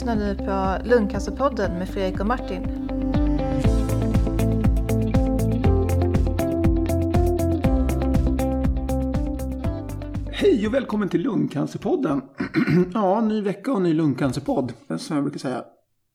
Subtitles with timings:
[0.00, 2.62] lyssnar nu på Lungcancerpodden med Fredrik och Martin.
[10.32, 12.22] Hej och välkommen till Lungcancerpodden.
[12.94, 15.64] ja, ny vecka och ny lungcancerpodd, som jag brukar säga.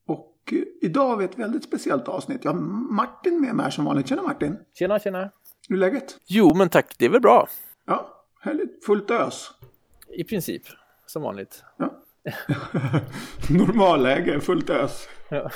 [0.07, 2.43] Och eh, idag har vi ett väldigt speciellt avsnitt.
[2.43, 2.59] Jag har
[2.93, 4.07] Martin med mig här som vanligt.
[4.07, 4.57] Tjena Martin!
[4.73, 5.31] Tjena, tjena!
[5.69, 6.17] Hur är läget?
[6.27, 7.47] Jo, men tack, det är väl bra.
[7.87, 8.85] Ja, härligt.
[8.85, 9.51] Fullt ös.
[10.17, 10.63] I princip,
[11.05, 11.63] som vanligt.
[11.77, 12.01] Ja.
[13.49, 15.07] Normalläge, fullt ös.
[15.29, 15.49] Ja.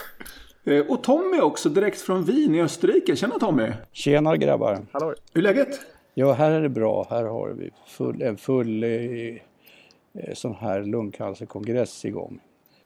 [0.64, 3.16] Eh, Och Tommy också, direkt från Wien i Österrike.
[3.16, 3.72] Tjena Tommy!
[3.92, 4.86] Tjena grabbar!
[4.92, 5.14] Hallå!
[5.34, 5.80] Hur är läget?
[6.14, 7.08] Ja, här är det bra.
[7.10, 12.40] Här har vi full, en full eh, eh, sån här lungcancerkongress igång.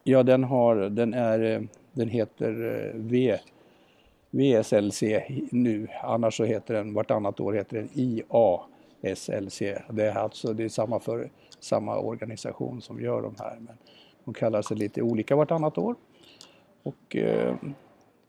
[0.03, 1.61] Ja, den, har, den, är, eh,
[1.93, 3.37] den heter eh, v,
[4.31, 5.03] VSLC
[5.51, 5.87] nu.
[6.03, 9.59] Annars så heter den, vartannat år heter den IASLC.
[9.89, 11.29] Det är alltså det är samma, för,
[11.63, 13.57] samma organisation som gör de här.
[13.59, 13.77] Men
[14.25, 15.95] de kallar sig lite olika vartannat år.
[16.83, 17.55] Och eh,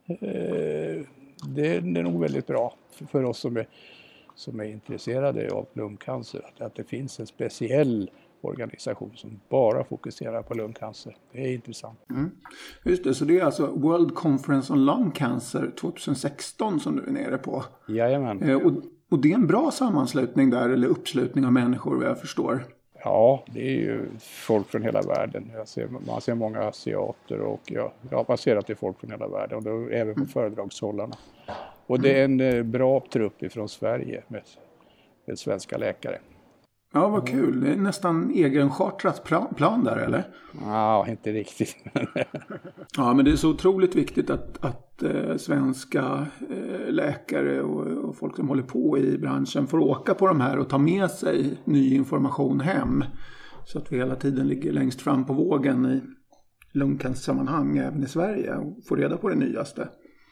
[0.07, 1.05] eh,
[1.47, 2.73] det, är nog väldigt bra
[3.11, 3.67] för, oss som är
[4.35, 8.09] som är intresserade av lungcancer, att, att det finns en speciell
[8.41, 11.17] organisation som bara fokuserar på lungcancer.
[11.31, 11.99] Det är intressant.
[12.83, 17.11] Just det, så det är alltså World Conference on Lung Cancer 2016 som du är
[17.11, 17.63] nere på.
[17.87, 18.43] Jajamän.
[18.43, 18.71] Eh, Och,
[19.09, 22.65] och det är en bra sammanslutning där, eller uppslutning av människor vad jag förstår.
[23.05, 25.51] Ja, det är ju folk från hela världen.
[25.53, 27.61] Jag ser, man ser många asiater och
[28.09, 31.15] ja, man ser att det är folk från hela världen och då, även på föredragshållarna.
[31.87, 34.41] Och det är en eh, bra trupp ifrån Sverige med,
[35.25, 36.19] med svenska läkare.
[36.95, 37.61] Ja, vad kul.
[37.61, 39.23] Det är nästan egenchartrat
[39.55, 40.23] plan där, eller?
[40.61, 41.75] Ja, inte riktigt.
[42.97, 48.17] Ja, men det är så otroligt viktigt att, att eh, svenska eh, läkare och, och
[48.17, 51.57] folk som håller på i branschen får åka på de här och ta med sig
[51.63, 53.03] ny information hem.
[53.65, 56.01] Så att vi hela tiden ligger längst fram på vågen i
[56.77, 59.89] lungcancersammanhang även i Sverige och får reda på det nyaste.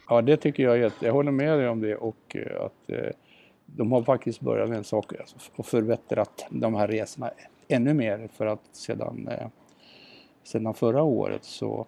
[0.08, 0.92] Ja, det tycker jag.
[1.00, 3.10] Jag håller med dig om det och eh, att eh,
[3.66, 5.12] de har faktiskt börjat med en sak
[5.56, 7.30] och förbättrat de här resorna
[7.68, 9.48] ännu mer för att sedan, eh,
[10.42, 11.86] sedan förra året så,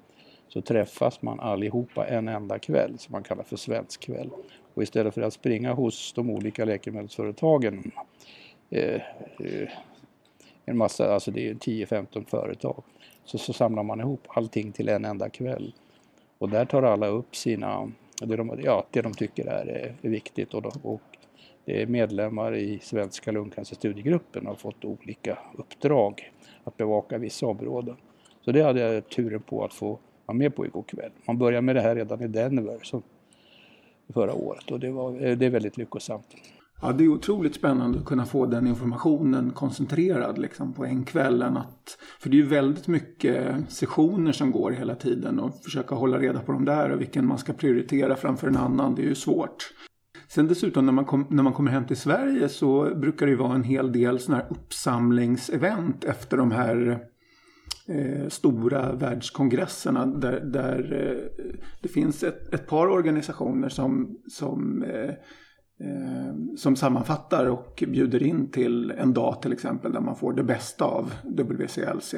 [0.48, 4.30] så träffas man allihopa en enda kväll som man kallar för svensk kväll.
[4.74, 7.90] Och istället för att springa hos de olika läkemedelsföretagen
[8.70, 8.94] eh,
[9.40, 9.68] eh
[10.66, 12.82] en massa, alltså det är 10-15 företag,
[13.24, 15.74] så, så samlar man ihop allting till en enda kväll.
[16.38, 20.54] Och där tar alla upp sina, det de, ja, det de tycker är, är viktigt
[20.54, 21.02] och, och
[21.66, 26.32] det är medlemmar i Svenska lungcancerstudiegruppen har fått olika uppdrag
[26.64, 27.96] att bevaka vissa områden.
[28.44, 31.10] Så det hade jag turen på att få vara med på igår kväll.
[31.26, 33.02] Man började med det här redan i Denver så,
[34.12, 36.26] förra året och det, var, eh, det är väldigt lyckosamt.
[36.82, 41.42] Ja, det är otroligt spännande att kunna få den informationen koncentrerad liksom, på en kväll.
[41.42, 45.94] än Att, för det är ju väldigt mycket sessioner som går hela tiden och försöka
[45.94, 48.94] hålla reda på de där och vilken man ska prioritera framför en annan.
[48.94, 49.72] Det är ju svårt.
[50.28, 53.38] Sen dessutom när man, kom, när man kommer hem till Sverige så brukar det ju
[53.38, 57.06] vara en hel del sådana här uppsamlingsevent efter de här
[57.88, 65.10] eh, stora världskongresserna där, där eh, det finns ett, ett par organisationer som, som eh,
[65.80, 70.44] eh som sammanfattar och bjuder in till en dag till exempel där man får det
[70.44, 72.14] bästa av WCLC.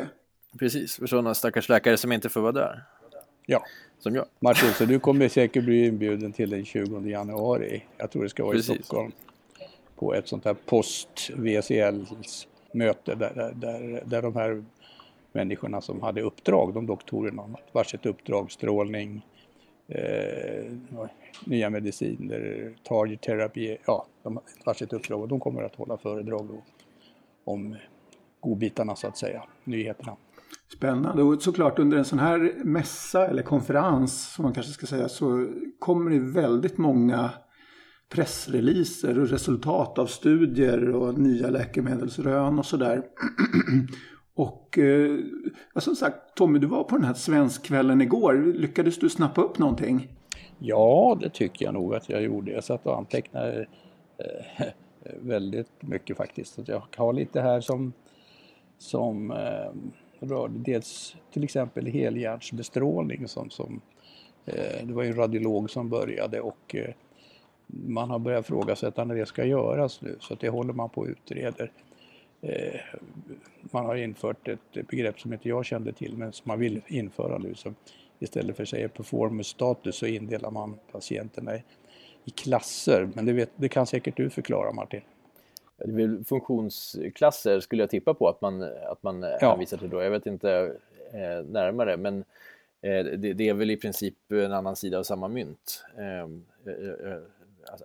[0.59, 2.85] Precis, för sådana stackars läkare som inte får vara där.
[3.51, 3.65] Ja,
[3.99, 4.27] Som jag.
[4.41, 7.85] Martin, så du kommer säkert bli inbjuden till den 20 januari.
[7.97, 8.81] Jag tror det ska vara Precis.
[8.81, 9.13] i Stockholm.
[9.97, 14.65] På ett sånt här post-VCL-möte där, där, där, där de här
[15.33, 19.27] människorna som hade uppdrag, de doktorerna, vars ett uppdrag, strålning,
[19.89, 20.73] eh,
[21.45, 26.47] nya mediciner, target terapi, ja, de vars ett uppdrag och de kommer att hålla föredrag
[26.47, 26.63] då
[27.45, 27.77] om
[28.41, 30.17] godbitarna så att säga, nyheterna.
[30.73, 35.09] Spännande och såklart under en sån här mässa eller konferens som man kanske ska säga
[35.09, 35.49] så
[35.79, 37.31] kommer det väldigt många
[38.09, 43.03] pressreleaser och resultat av studier och nya läkemedelsrön och sådär.
[44.35, 45.19] Och eh,
[45.77, 48.53] som sagt, Tommy, du var på den här Svenskkvällen igår.
[48.55, 50.09] Lyckades du snappa upp någonting?
[50.59, 52.53] Ja, det tycker jag nog att jag gjorde.
[52.53, 53.67] Jag satt och antecknade
[54.19, 54.67] eh,
[55.21, 56.55] väldigt mycket faktiskt.
[56.55, 57.93] Så Jag har lite här som,
[58.79, 59.73] som eh,
[60.21, 63.81] rörde dels till exempel helhjärtsbestrålning som, som
[64.47, 66.95] eh, det var ju en radiolog som började och eh,
[67.67, 71.01] man har börjat ifrågasätta när det ska göras nu så att det håller man på
[71.01, 71.73] och utreder.
[72.41, 72.81] Eh,
[73.61, 77.39] man har infört ett begrepp som inte jag kände till men som man vill införa
[77.39, 77.55] nu.
[77.55, 77.75] Så
[78.19, 81.63] istället för att säga performance status så indelar man patienterna i,
[82.25, 83.09] i klasser.
[83.15, 85.01] Men det, vet, det kan säkert du förklara Martin.
[85.79, 89.51] Det är väl funktionsklasser skulle jag tippa på att man, att man Ja.
[89.51, 90.03] hänvisar till då.
[90.03, 90.77] Jag vet inte
[91.13, 92.25] eh, närmare, men
[92.81, 95.85] det, det, är väl i princip en annan sida av samma mynt.
[95.99, 96.45] Ehm,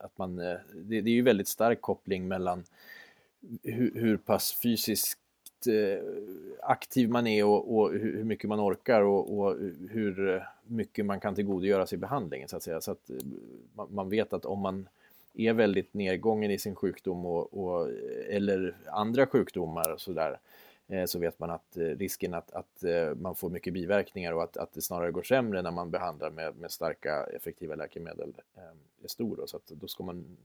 [0.01, 2.63] att man, det, det är ju väldigt stark koppling mellan
[3.63, 5.19] hur, hur pass fysiskt
[6.61, 9.55] aktiv man är och, och, hur mycket man orkar och, och,
[9.89, 12.81] hur mycket man kan tillgodogöra sig behandlingen så att säga.
[12.81, 13.09] Så att
[13.89, 14.87] man vet att om man
[15.33, 17.89] är väldigt nedgången i sin sjukdom och, och
[18.30, 20.39] eller andra sjukdomar och sådär
[20.88, 24.44] eh, så vet man att eh, risken att, att eh, man får mycket biverkningar och
[24.44, 28.33] att, att det snarare går sämre när man behandlar med, med starka effektiva läkemedel
[29.03, 29.35] är stor.
[29.35, 30.38] Då, så att då ska man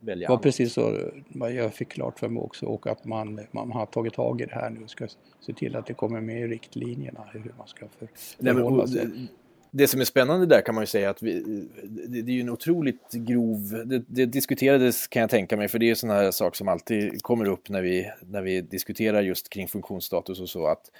[0.00, 0.28] välja.
[0.28, 3.86] Det var precis så jag fick klart för mig också och att man, man har
[3.86, 5.08] tagit tag i det här nu och ska
[5.40, 8.08] se till att det kommer med i riktlinjerna hur man ska för,
[8.42, 9.28] förhålla sig
[9.76, 11.40] det som är spännande där kan man ju säga att vi,
[11.84, 15.78] det, det är ju en otroligt grov, det, det, diskuterades kan jag tänka mig, för
[15.78, 19.48] det är sådana här saker som alltid kommer upp när vi, när vi diskuterar just
[19.48, 20.90] kring funktionsstatus och så, att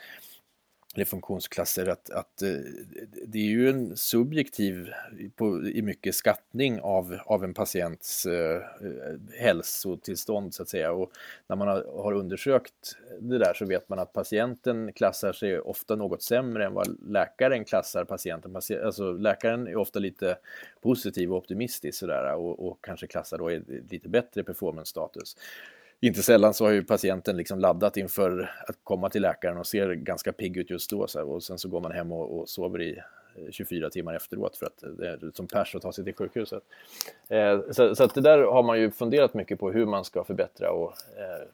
[0.96, 2.48] eller funktionsklasser, att, att eh,
[3.26, 4.92] det är ju en subjektiv
[5.34, 8.62] på, i mycket skattning av, av en patients eh,
[9.38, 10.92] hälsotillstånd så att säga.
[10.92, 11.12] Och
[11.46, 15.96] när man har, har, undersökt det där så vet man att patienten klassar sig ofta
[15.96, 18.56] något sämre än vad läkaren klassar patienten.
[18.84, 20.38] Alltså läkaren är ofta lite
[20.82, 23.48] positiv och optimistisk sådär och, och kanske klassar då
[23.90, 25.36] lite bättre performance status
[26.00, 29.94] inte sällan så har ju patienten liksom laddat inför att komma till läkaren och ser
[29.94, 31.06] ganska pigg ut just då.
[31.06, 33.02] Så här, och sen så går man hem och, och, sover i
[33.50, 36.62] 24 eh, timmar efteråt för att det är som pers att ta sig till sjukhuset.
[37.28, 40.24] Eh, så, så, att det där har man ju funderat mycket på hur man ska
[40.24, 41.46] förbättra och eh,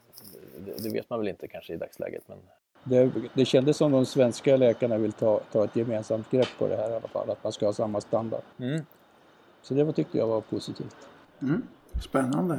[0.59, 2.23] det, det, vet man väl inte kanske i dagsläget.
[2.27, 2.39] Men...
[2.85, 6.77] Det, det kändes som de svenska läkarna vill ta, ta ett gemensamt grepp på det
[6.77, 8.43] här i alla fall, att man ska ha samma standard.
[8.59, 8.81] Mm.
[9.63, 10.97] Så det var, tyckte jag var positivt.
[11.43, 11.63] Mm.
[12.01, 12.59] Spännande.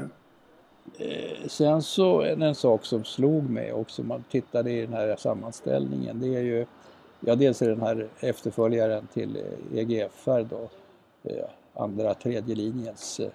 [0.98, 4.94] Eh, sen så är det en sak som slog mig också, man tittade i den
[4.94, 6.66] här sammanställningen, det är ju
[7.26, 10.70] Ja, dels är den här efterföljaren till eh, EGFR då,
[11.24, 13.30] eh, andra tredje linjens eh,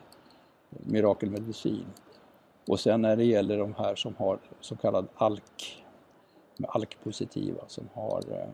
[0.70, 1.86] mirakelmedicin.
[2.66, 5.84] Och sen när det gäller de här som har så kallad ALK,
[6.68, 8.48] ALK-positiva, som har eh,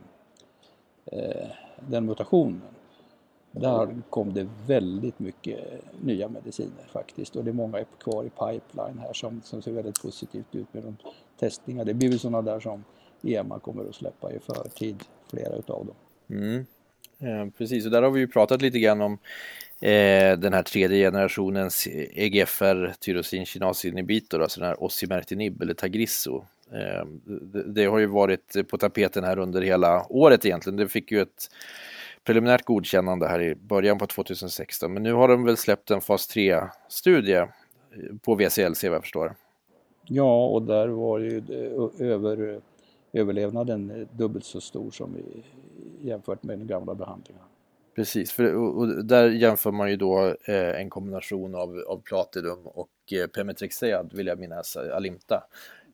[1.19, 1.50] eh
[1.88, 2.62] den mutationen.
[3.60, 5.60] Där kom det väldigt mycket
[6.00, 10.02] nya mediciner faktiskt och det är många kvar i pipeline här som, som ser väldigt
[10.02, 10.96] positivt ut med de
[11.38, 11.84] testningar.
[11.84, 12.84] Det blir väl sådana där som
[13.22, 14.96] EMA kommer att släppa i förtid,
[15.30, 15.96] flera utav dem.
[16.28, 16.66] Mm.
[17.18, 19.12] Eh, precis, och där har vi ju pratat lite grann om
[19.80, 26.44] eh, den här tredje generationens EGFR tyrosin kinas alltså den här osimertinib eller Tagrisso.
[26.72, 30.76] Eh, det, det, har ju varit på tapeten här under hela året egentligen.
[30.76, 31.50] Det fick ju ett
[32.24, 34.92] preliminärt godkännande här i början på 2016.
[34.92, 37.46] Men nu har de väl släppt en fas 3-studie
[38.22, 39.34] på VCLC vad jag förstår.
[40.06, 41.42] Ja, och där var ju
[41.98, 42.60] över,
[43.12, 45.16] överlevnaden dubbelt så stor som
[46.02, 47.42] jämfört med den gamla behandlingen.
[47.94, 52.88] Precis, för, och där jämför man ju då eh, en kombination av, av Platinum och
[53.12, 55.44] eh, Pemetrexed, vill jag minnas, Alimta.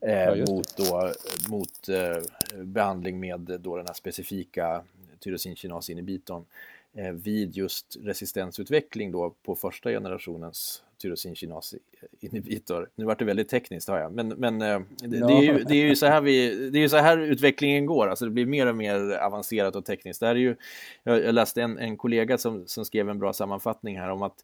[0.01, 1.11] Eh, ja, mot då,
[1.49, 2.23] mot eh,
[2.63, 4.83] behandling med då den här specifika
[5.23, 6.45] tyrosinkinas-inhibitorn
[6.93, 12.89] eh, vid just resistensutveckling då på första generationens tyrosinkinas-inhibitor.
[12.95, 15.27] Nu vart det väldigt tekniskt har jag, men, men eh, det, ja.
[15.27, 18.07] det, är ju, det är ju så här vi, det är så här utvecklingen går,
[18.07, 20.19] alltså det blir mer och mer avancerat och tekniskt.
[20.19, 20.55] Det är ju,
[21.03, 24.43] jag läste en, en kollega som, som skrev en bra sammanfattning här om att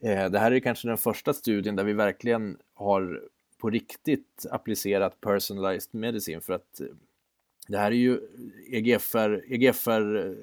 [0.00, 3.22] eh, det här är kanske den första studien där vi verkligen har
[3.58, 6.80] på riktigt applicerat personalized medicine för att
[7.66, 8.20] det här är ju
[8.70, 10.34] EGFR, EGFR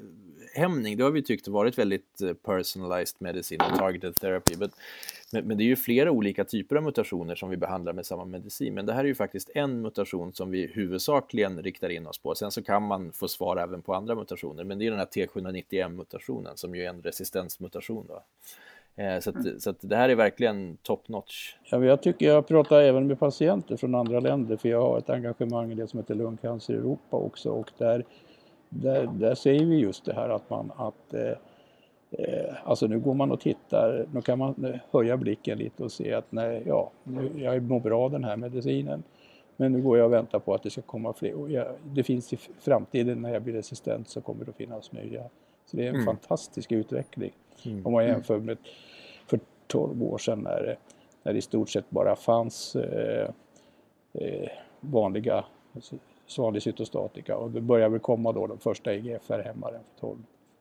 [0.54, 4.56] hämning, det har vi tyckt varit väldigt eh, personalized medicine och targeted therapy.
[4.58, 8.26] Men, men, det är ju flera olika typer av mutationer som vi behandlar med samma
[8.26, 8.74] medicin.
[8.74, 12.36] Men det här är ju faktiskt en mutation som vi huvudsakligen riktar in oss på.
[12.36, 15.06] Sen så kan man få svar även på andra mutationer, men det är den här
[15.06, 18.06] T790M-mutationen som ju är en resistensmutation.
[18.08, 18.24] Då.
[18.96, 21.56] Eh, så, att, så att det här är verkligen top notch.
[21.64, 25.10] Ja, jag tycker jag pratar även med patienter från andra länder för jag har ett
[25.10, 28.06] engagemang i det som heter Lungcancer Europa också och där,
[28.70, 31.32] där, där säger vi just det här att man att eh,
[32.12, 36.14] eh, Alltså nu går man och tittar, nu kan man höja blicken lite och se
[36.14, 39.04] att nej, ja, nu, jag mår bra den här medicinen.
[39.58, 41.34] Men nu går jag och väntar på att det ska komma fler.
[41.34, 44.92] Och jag, det finns i framtiden när jag blir resistent så kommer det att finnas
[44.92, 45.24] nya.
[45.66, 46.06] Så det är en mm.
[46.06, 47.32] fantastisk utveckling.
[47.66, 47.86] Mm.
[47.86, 48.14] Om man mm.
[48.14, 48.58] jämför med
[49.28, 50.78] för 12 år sedan när,
[51.24, 53.30] när det i stort sett bara fanns eh,
[54.14, 54.50] eh,
[54.80, 55.46] vanliga
[56.38, 60.18] vanlig cytostatika och det började väl komma då de första IGFR-hämmaren för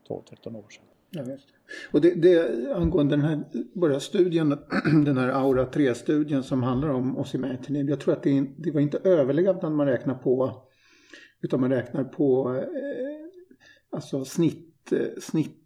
[0.08, 0.84] 12-13 år sedan.
[1.10, 1.54] Ja, just det.
[1.92, 3.40] Och det, det, angående den här
[3.72, 4.48] bara studien,
[5.04, 7.90] den här Aura 3-studien som handlar om osimertinib.
[7.90, 10.62] Jag tror att det, det var inte överlevnad man räknar på
[11.40, 12.66] utan man räknar på eh,
[13.90, 15.59] alltså snitt, snitt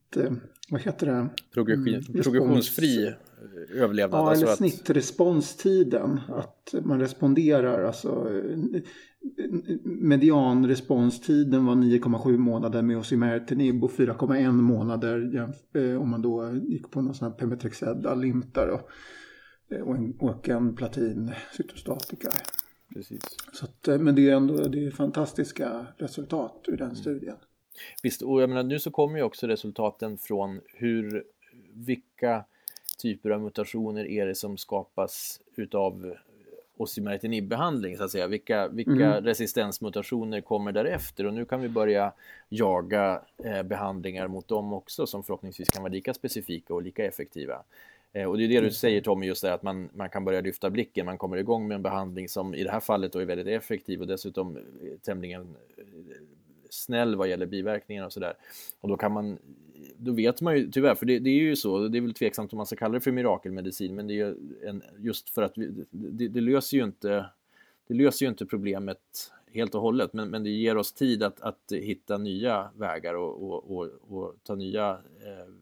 [0.71, 1.29] vad heter det?
[1.55, 3.15] Progression, mm, progressionsfri
[3.75, 4.21] överlevnad.
[4.21, 6.21] Ja, alltså eller snittresponstiden.
[6.29, 6.39] Ja.
[6.39, 7.85] Att man responderar.
[7.85, 8.29] Alltså,
[9.85, 17.03] medianresponstiden var 9,7 månader med osimertinib och 4,1 månader eh, om man då gick på
[17.03, 17.97] någon sån här Pemetrexed
[18.53, 18.89] då.
[19.71, 22.29] Eh, och en, och en platin cytostatika.
[22.95, 23.23] Precis.
[23.53, 26.97] Så att, eh, men det är ändå det är fantastiska resultat ur den mm.
[26.97, 27.37] studien.
[28.03, 31.25] Visst, och jag menar, nu så kommer ju också resultaten från hur,
[31.73, 32.45] vilka
[32.99, 36.15] typer av mutationer är det som skapas utav
[36.77, 38.27] osimertinib-behandling så att säga.
[38.27, 39.25] Vilka, vilka mm.
[39.25, 41.27] resistensmutationer kommer därefter?
[41.27, 42.13] Och nu kan vi börja
[42.49, 47.63] jaga eh, behandlingar mot dem också som förhoppningsvis kan vara lika specifika och lika effektiva.
[48.13, 50.41] Eh, och det är det du säger Tommy, just det att man, man kan börja
[50.41, 53.25] lyfta blicken, man kommer igång med en behandling som i det här fallet då är
[53.25, 54.59] väldigt effektiv och dessutom
[55.03, 55.85] tämligen eh,
[56.75, 58.35] snäll vad gäller biverkningar och sådär.
[58.81, 59.39] Och då kan man,
[59.97, 62.53] då vet man ju tyvärr, för det, det, är ju så, det är väl tveksamt
[62.53, 64.35] om man ska kalla det för mirakelmedicin, men det är
[64.67, 67.27] en, just för att vi, det, det, löser ju inte,
[67.89, 71.41] det löser ju inte problemet helt och hållet, men, men det ger oss tid att,
[71.41, 75.55] att hitta nya vägar och, och, och, och ta nya eh,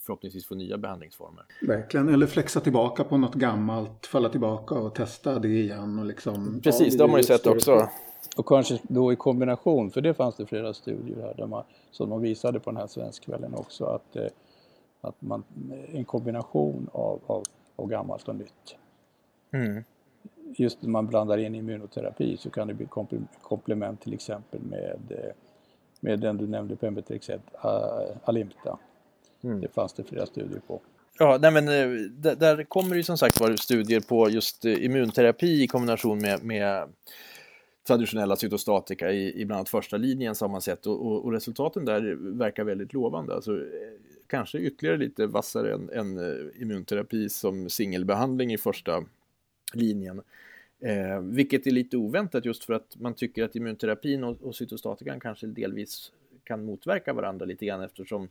[0.00, 1.44] förhoppningsvis få nya behandlingsformer.
[1.60, 5.98] Verkligen, eller flexa tillbaka på något gammalt, falla tillbaka och testa det igen.
[5.98, 7.88] Och liksom, Precis, ja, det har man ju sett också.
[8.38, 12.10] Och kanske då i kombination, för det fanns det flera studier här där man, som
[12.10, 14.26] de visade på den här svenskkvällen också, att, eh,
[15.00, 15.44] att man,
[15.92, 17.44] en kombination av, av,
[17.76, 18.76] av gammalt och nytt.
[19.50, 19.84] Mm.
[20.56, 22.86] Just när man blandar in immunoterapi så kan det bli
[23.42, 25.32] komplement till exempel med, eh,
[26.00, 27.40] med den du nämnde, Pembetrexed,
[28.24, 28.78] Alimta.
[29.42, 29.60] Mm.
[29.60, 30.80] Det fanns det flera studier på.
[31.18, 34.64] Ja, nej men eh, där, där kommer det ju som sagt var studier på just
[34.64, 36.88] immunterapi i kombination med, med
[37.88, 41.84] traditionella cytostatika i, i bland annat första linjen som man sett och, och, och, resultaten
[41.84, 43.34] där verkar väldigt lovande.
[43.34, 43.62] Alltså, eh,
[44.26, 49.04] kanske ytterligare lite vassare än, än eh, immunterapi som singelbehandling i första
[49.74, 50.22] linjen.
[50.80, 55.20] Eh, vilket är lite oväntat just för att man tycker att immunterapin och, och cytostatikan
[55.20, 56.12] kanske delvis
[56.44, 58.28] kan motverka varandra lite grann eftersom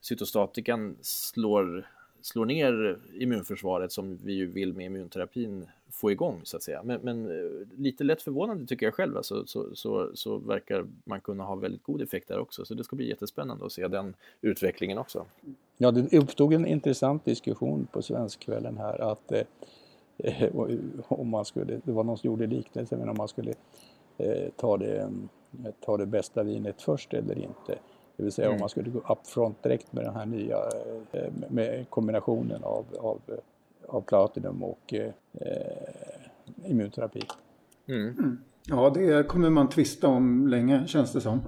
[0.00, 1.86] cytostatikan slår
[2.26, 6.82] slår ner immunförsvaret som vi ju vill med immunterapin få igång så att säga.
[6.82, 11.20] Men, men eh, lite lätt förvånande tycker jag själv, alltså, så, så, så verkar man
[11.20, 12.64] kunna ha väldigt god effekt där också.
[12.64, 15.26] Så det ska bli jättespännande att se den utvecklingen också.
[15.76, 19.32] Ja, det uppstod en intressant diskussion på Svenskkvällen här att
[20.18, 20.48] eh,
[21.08, 23.54] om man skulle, det var någon som gjorde liknelse, men om man skulle
[24.18, 25.10] eh, ta, det,
[25.80, 27.78] ta det bästa vinet först eller inte.
[28.16, 28.54] Det vill säga mm.
[28.54, 30.56] om man skulle gå upfront direkt med den här nya
[31.12, 33.20] eh, med kombinationen av, av,
[33.86, 35.12] av platinum och eh,
[36.64, 37.22] immunterapi.
[37.88, 38.08] Mm.
[38.08, 38.38] Mm.
[38.68, 41.40] Ja, det kommer man tvista om länge känns det som.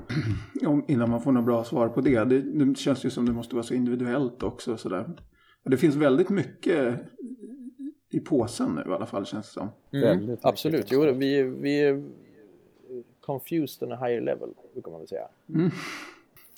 [0.88, 2.24] innan man får något bra svar på det.
[2.24, 2.40] det.
[2.40, 2.78] det.
[2.78, 4.76] känns ju som det måste vara så individuellt också.
[4.76, 5.10] Sådär.
[5.64, 7.00] Det finns väldigt mycket
[8.10, 9.68] i påsen nu i alla fall känns det som.
[9.92, 10.36] Mm.
[10.42, 12.04] Absolut, jo, vi, vi är
[13.20, 15.28] confused on a higher level, brukar man väl säga.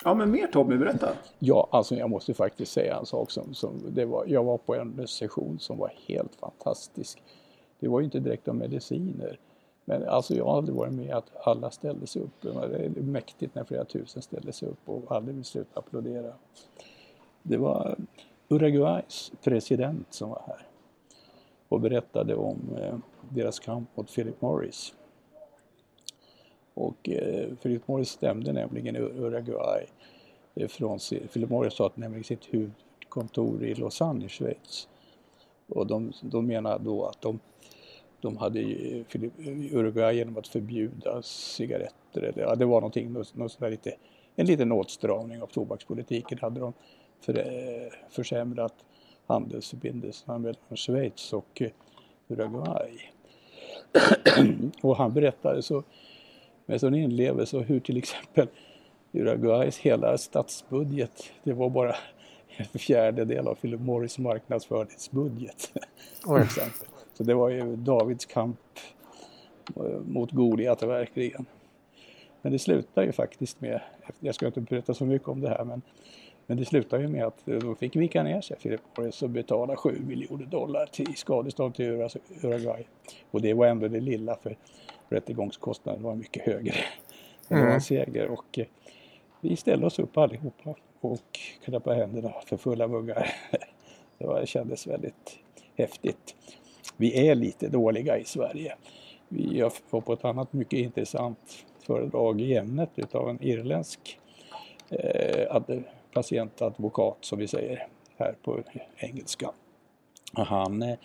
[0.04, 1.08] Ja, men mer Tommy, berätta.
[1.38, 4.74] Ja, alltså jag måste faktiskt säga en sak som, som det var, jag var på
[4.74, 7.22] en session som var helt fantastisk.
[7.80, 9.38] Det var ju inte direkt om mediciner.
[9.84, 12.30] Men alltså jag har aldrig varit med att alla ställde sig upp.
[12.40, 16.32] Det är mäktigt när flera tusen ställde sig upp och aldrig vill sluta applådera.
[17.42, 17.96] Det var
[18.48, 20.66] Uruguays president som var här
[21.68, 22.94] och berättade om eh,
[23.28, 24.94] deras kamp mot Philip Morris.
[26.74, 29.86] Och eh, Philip Morris stämde nämligen Uruguay
[30.54, 30.98] eh, från
[31.32, 34.88] Philip Morris sa att nämligen sitt huvudkontor i Lausanne i Schweiz.
[35.68, 37.40] Och de, de menar då att de,
[38.20, 43.36] de hade eh, eh, Uruguay genom att förbjuda cigaretter, eller ja, det var någonting, något,
[43.36, 43.94] något lite,
[44.36, 46.72] en liten åtstramning av tobakspolitiken hade de
[47.20, 48.74] för, eh, försämrat
[49.26, 51.62] handelsförbindelserna mellan Schweiz och
[52.28, 53.00] Uruguay.
[54.82, 55.82] och han berättade så
[56.70, 58.48] med sån inlevelse och hur till exempel
[59.12, 61.96] Uruguays hela statsbudget, det var bara
[62.56, 65.72] en fjärdedel av Philip Morris marknadsföringsbudget.
[67.14, 68.58] Så det var ju Davids kamp
[69.76, 71.46] eh, mot Goliat verkligen.
[72.42, 73.80] Men det slutar ju faktiskt med,
[74.20, 75.82] jag ska inte berätta så mycket om det här, men,
[76.46, 79.76] men det slutar ju med att då fick vika ner sig Philip Morris och betala
[79.76, 82.08] 7 miljoner dollar till skadestånd till
[82.42, 82.86] Uruguay.
[83.30, 84.56] Och det var ändå det lilla för
[85.10, 86.74] rättegångskostnaden var mycket högre.
[87.48, 87.80] Det var en mm.
[87.80, 88.66] seger och eh,
[89.40, 93.34] vi ställde oss upp allihopa och klappade händerna för fulla muggar.
[94.18, 95.38] Det var, kändes väldigt
[95.76, 96.34] häftigt.
[96.96, 98.76] Vi är lite dåliga i Sverige.
[99.28, 104.18] Vi var på ett annat mycket intressant föredrag i ämnet utav en irländsk
[104.90, 105.60] eh,
[106.12, 107.86] patientadvokat som vi säger
[108.18, 108.62] här på
[108.96, 109.50] engelska.
[110.32, 110.98] Han eh,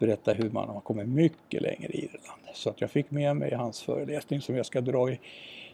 [0.00, 2.41] berättar hur man har kommit mycket längre i Irland.
[2.54, 5.20] Så att jag fick med mig hans föreläsning som jag ska dra i,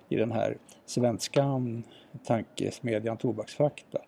[0.08, 0.56] i den här
[0.86, 1.82] svenska mm,
[2.24, 3.98] tankesmedjan Tobaksfakta.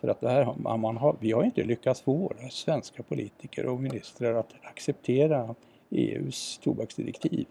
[0.00, 3.80] För att det här, man har, vi har inte lyckats få våra svenska politiker och
[3.80, 5.54] ministrar att acceptera
[5.90, 7.46] EUs tobaksdirektiv.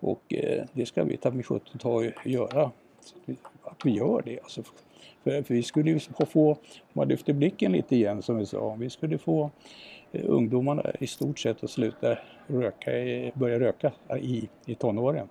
[0.00, 2.70] Och eh, det ska vi ta med 17 ta och göra.
[3.62, 4.40] Att vi gör det.
[4.40, 4.62] Alltså,
[5.24, 6.56] för, för vi skulle ju få, om
[6.92, 9.50] man lyfter blicken lite igen som vi sa, vi skulle få
[10.12, 12.90] eh, ungdomarna i stort sett att sluta röka,
[13.34, 15.28] börja röka i, i tonåren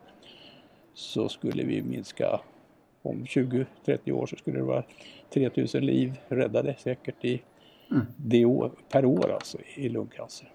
[0.93, 2.39] så skulle vi minska
[3.01, 4.83] om 20-30 år så skulle det vara
[5.33, 7.41] 3000 liv räddade säkert i
[7.91, 8.05] mm.
[8.17, 10.51] det år, per år alltså i lungcancer.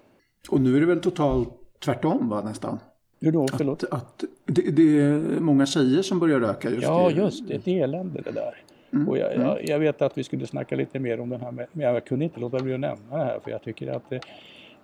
[0.50, 1.48] Och nu är det väl totalt
[1.84, 2.78] tvärtom va nästan?
[3.20, 3.46] Hur då?
[3.48, 3.84] Förlåt?
[3.84, 7.54] Att, att det, det, är många tjejer som börjar röka just Ja, just det.
[7.54, 8.62] Ett elände det där.
[8.92, 9.08] Mm.
[9.08, 9.58] Och jag, jag, mm.
[9.64, 12.40] jag, vet att vi skulle snacka lite mer om den här, men jag kunde inte
[12.40, 14.20] låta bli att nämna det här för jag tycker att eh,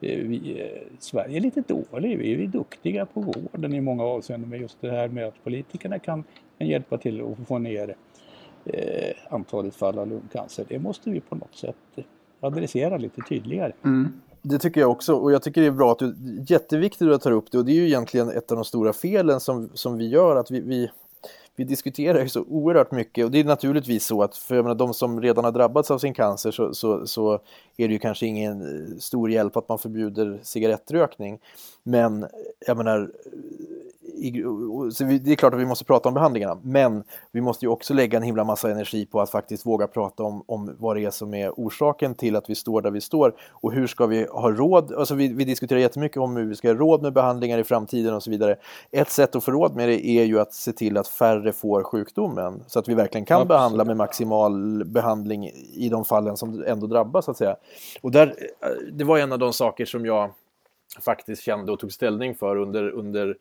[0.00, 2.18] vi, eh, Sverige är lite dålig.
[2.18, 5.98] Vi är duktiga på vården i många avseenden med just det här med att politikerna
[5.98, 6.24] kan,
[6.58, 7.94] kan hjälpa till att få ner
[8.64, 10.64] eh, antalet fall av lungcancer.
[10.68, 11.76] Det måste vi på något sätt
[12.40, 13.72] adressera lite tydligare.
[13.84, 14.12] Mm.
[14.46, 15.14] Det tycker jag också.
[15.14, 16.16] Och jag tycker det är bra att du,
[16.48, 17.58] jätteviktigt att du tar upp det.
[17.58, 20.50] Och det är ju egentligen ett av de stora felen som, som vi gör att
[20.50, 20.90] vi, vi
[21.56, 23.24] vi diskuterar ju så oerhört mycket.
[23.24, 25.98] Och det är naturligtvis så att för jag menar, de som redan har drabbats av
[25.98, 27.32] sin cancer så, så, så
[27.76, 31.38] är det ju kanske ingen eh, stor hjälp att man förbjuder cigarettrökning.
[31.82, 32.26] Men
[32.66, 33.10] jag menar,
[34.92, 37.94] så det är klart att vi måste prata om behandlingarna, men vi måste ju också
[37.94, 41.10] lägga en himla massa energi på att faktiskt våga prata om, om vad det är
[41.10, 44.50] som är orsaken till att vi står där vi står och hur ska vi ha
[44.50, 44.94] råd?
[44.94, 48.14] Alltså vi, vi diskuterar jättemycket om hur vi ska ha råd med behandlingar i framtiden
[48.14, 48.56] och så vidare.
[48.90, 51.82] Ett sätt att få råd med det är ju att se till att färre får
[51.82, 53.48] sjukdomen så att vi verkligen kan Absolut.
[53.48, 57.56] behandla med maximal behandling i de fallen som ändå drabbas så att säga.
[58.00, 58.34] Och där,
[58.92, 60.30] det var en av de saker som jag
[61.00, 63.34] faktiskt kände och tog ställning för under, under eh,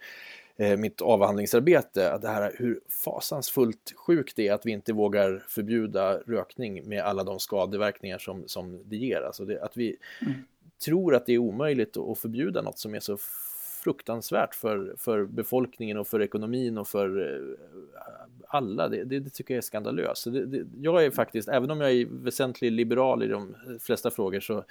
[0.78, 6.18] mitt avhandlingsarbete, att det här hur fasansfullt sjukt det är att vi inte vågar förbjuda
[6.18, 9.22] rökning med alla de skadeverkningar som, som det ger.
[9.22, 10.34] Alltså det, att vi mm.
[10.86, 13.18] tror att det är omöjligt att förbjuda något som är så
[13.84, 17.56] fruktansvärt för, för befolkningen och för ekonomin och för eh,
[18.48, 18.90] alla.
[18.90, 20.28] Det, det, det tycker jag är skandalöst.
[20.34, 24.64] Det, jag är faktiskt, även om jag är väsentligt liberal i de flesta frågor så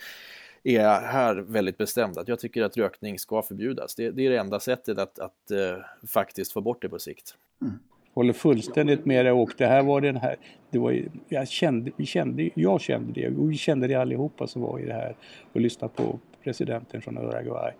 [0.64, 3.94] är här väldigt bestämd att jag tycker att rökning ska förbjudas.
[3.94, 7.34] Det, det är det enda sättet att, att uh, faktiskt få bort det på sikt.
[7.60, 7.74] Mm.
[8.14, 10.36] Håller fullständigt med dig och det här var den här,
[10.70, 14.62] det var, jag, kände, vi kände, jag kände det och vi kände det allihopa som
[14.62, 15.16] var i det här
[15.52, 17.72] och lyssnade på presidenten från Uruguay.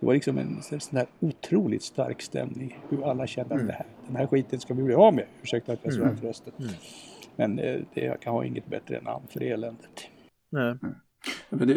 [0.00, 2.78] Det var liksom en, en sån där otroligt stark stämning.
[2.88, 3.66] Hur alla kände mm.
[3.66, 5.26] att det här, den här skiten ska vi bli av med.
[5.42, 6.16] Ursäkta att jag svär mm.
[6.16, 6.52] förresten.
[6.58, 6.72] Mm.
[7.36, 10.08] Men eh, det, jag kan ha inget bättre namn för det eländet.
[10.50, 10.70] Nej.
[10.82, 10.94] Mm.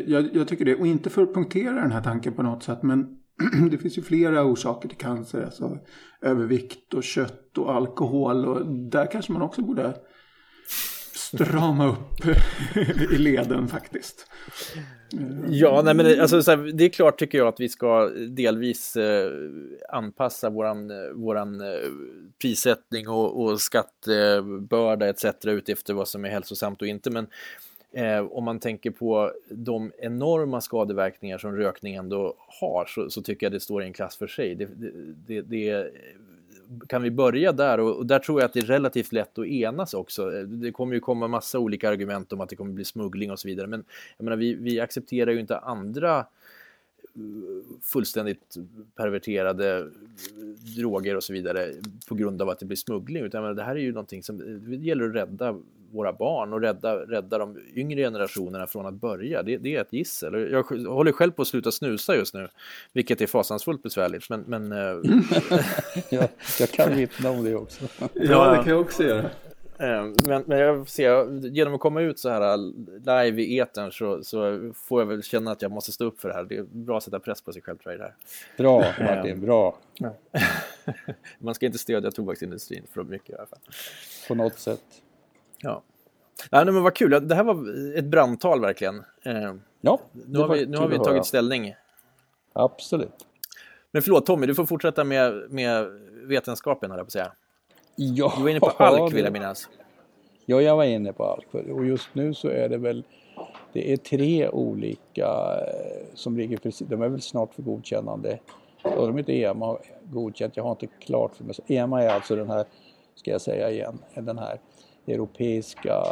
[0.08, 2.84] Jag, jag, tycker det, och inte för att punktera den här tanken på något sätt,
[2.84, 3.18] men
[3.72, 5.44] det finns ju flera orsaker till cancer.
[5.44, 5.80] Alltså
[6.22, 8.46] övervikt och kött och alkohol.
[8.46, 9.94] Och där kanske man också borde
[11.16, 12.26] strama upp
[13.12, 14.28] i leden faktiskt.
[15.14, 18.96] Eh, ja, nej, men alltså, här, det är klart tycker jag att vi ska delvis
[18.96, 19.32] eh,
[19.90, 21.68] anpassa våran, våran eh,
[22.42, 25.26] prissättning och, och skattebörda etc.
[25.46, 27.10] utifrån vad som är hälsosamt och inte.
[27.10, 27.28] Men
[27.94, 33.46] Eh, om man tänker på de enorma skadeverkningar som rökning ändå har så, så tycker
[33.46, 34.56] jag det står i en klass för sig.
[34.56, 34.68] Det,
[35.28, 35.92] det, det,
[36.88, 39.46] kan vi börja där och, och, där tror jag att det är relativt lätt att
[39.46, 40.30] enas också.
[40.46, 43.48] Det kommer ju komma massa olika argument om att det kommer bli smuggling och så
[43.48, 43.86] vidare men
[44.18, 46.26] jag menar, vi, vi accepterar ju inte andra
[47.82, 48.56] fullständigt
[48.96, 49.90] perverterade
[50.76, 51.74] droger och så vidare
[52.08, 53.24] på grund av att det blir smuggling.
[53.24, 54.38] Utan det här är ju någonting som
[54.70, 55.56] det gäller att rädda
[55.94, 59.44] våra barn och rädda, rädda de yngre generationerna från att börja.
[59.44, 60.52] Det, det är ett gissel.
[60.52, 62.48] Jag håller själv på att sluta snusa just nu,
[62.94, 64.30] vilket är fasansfullt besvärligt.
[64.30, 64.78] Men, men eh,
[66.10, 67.86] jag, jag kan vittna om det också.
[68.14, 69.30] ja, det kan jag också göra.
[69.84, 72.58] Eh, men, men jag ser, genom att komma ut så här
[72.98, 76.30] live i etern så, så får jag väl känna att jag måste stå upp för
[76.30, 76.44] det här.
[76.44, 78.00] Det är bra att sätta press på sig själv tror jag.
[78.00, 78.16] Det här.
[78.58, 79.78] Bra Martin, bra.
[81.40, 83.60] Man ska inte stödja tobaksindustrin för mycket i alla fall.
[84.28, 84.84] På något sätt.
[85.62, 85.84] Ja.
[86.52, 89.04] Nej, men vad kul, det här var ett brandtal verkligen.
[89.24, 91.76] Eh, ja, nu har vi, nu har vi tagit ställning.
[92.54, 93.28] Absolut.
[93.92, 95.88] Men förlåt Tommy, du får fortsätta med, med
[96.24, 97.32] vetenskapen, jag på att säga.
[97.96, 99.70] Ja, du var inne på alk vill jag minnas.
[100.46, 101.54] Ja, jag var inne på alk.
[101.54, 103.04] Och just nu så är det väl
[103.74, 105.28] det är tre olika
[105.68, 108.40] eh, som ligger precis, de är väl snart för godkännande.
[108.84, 111.56] Och de är inte EMA godkänt, jag har inte klart för mig.
[111.68, 112.66] EMA är alltså den här,
[113.16, 114.60] ska jag säga igen, den här
[115.08, 116.04] europeiska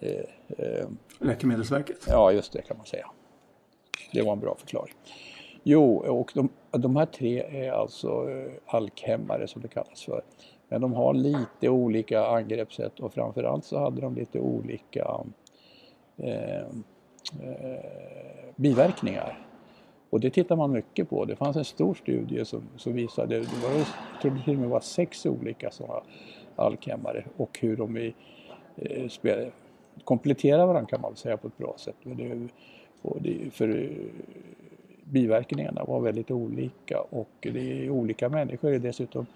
[0.00, 0.86] eh, eh,
[1.18, 1.96] Läkemedelsverket?
[2.06, 3.10] Ja, just det kan man säga.
[4.12, 4.94] Det var en bra förklaring.
[5.62, 10.22] Jo, och de, de här tre är alltså eh, alkhämmare som det kallas för.
[10.68, 15.20] Men de har lite olika angreppssätt och framförallt så hade de lite olika
[16.16, 16.60] eh,
[17.42, 17.84] eh,
[18.56, 19.38] biverkningar.
[20.10, 21.24] Och det tittar man mycket på.
[21.24, 23.86] Det fanns en stor studie som, som visade, det var, jag
[24.22, 26.00] tror det till och med var sex olika sådana
[26.56, 28.14] alkemmare och hur de i,
[28.76, 29.50] eh, spel,
[30.04, 31.96] kompletterar varandra kan man säga på ett bra sätt.
[32.02, 32.48] Det,
[33.02, 33.90] och det, för eh,
[35.04, 39.26] biverkningarna var väldigt olika och det är olika människor är dessutom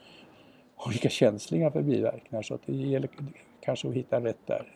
[0.87, 3.11] olika känsliga för biverkningar så att det gäller
[3.61, 4.73] kanske att hitta rätt där.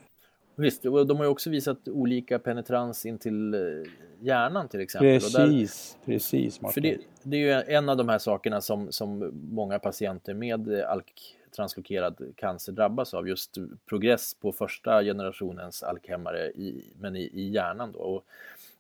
[0.59, 3.61] Visst, och de har ju också visat olika penetrans in till eh,
[4.21, 5.21] hjärnan till exempel.
[5.21, 6.61] Precis, där, precis.
[6.61, 6.73] Martin.
[6.73, 10.69] För det, det, är ju en av de här sakerna som, som många patienter med
[10.69, 17.93] ALK-translokerad cancer drabbas av, just progress på första generationens alkhämmare, i, men i, i hjärnan.
[17.93, 17.99] Då.
[17.99, 18.25] Och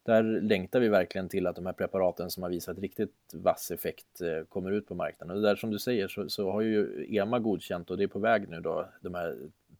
[0.06, 4.20] där längtar vi verkligen till att de här preparaten som har visat riktigt vass effekt
[4.20, 5.36] eh, kommer ut på marknaden.
[5.36, 8.18] Och där som du säger så, så har ju EMA godkänt och det är på
[8.18, 9.36] väg nu då, de här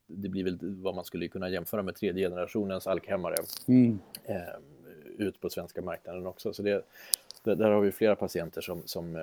[0.06, 3.34] det blir väl vad man skulle kunna jämföra med tredje generationens alkhämmare
[3.68, 3.98] mm.
[4.24, 4.38] eh,
[5.18, 6.52] ut på svenska marknaden också.
[6.52, 6.84] Så det,
[7.42, 9.22] där har vi flera patienter som, som eh,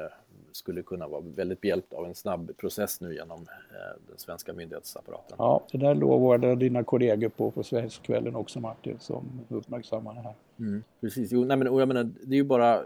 [0.55, 5.35] skulle kunna vara väldigt behjälpta av en snabb process nu genom eh, den svenska myndighetsapparaten.
[5.39, 10.35] Ja, det där lovade dina kollegor på på Svenskskvällen också Martin som uppmärksammar det här.
[10.59, 12.83] Mm, precis, jo, nej, men, och jag menar, det är ju bara eh,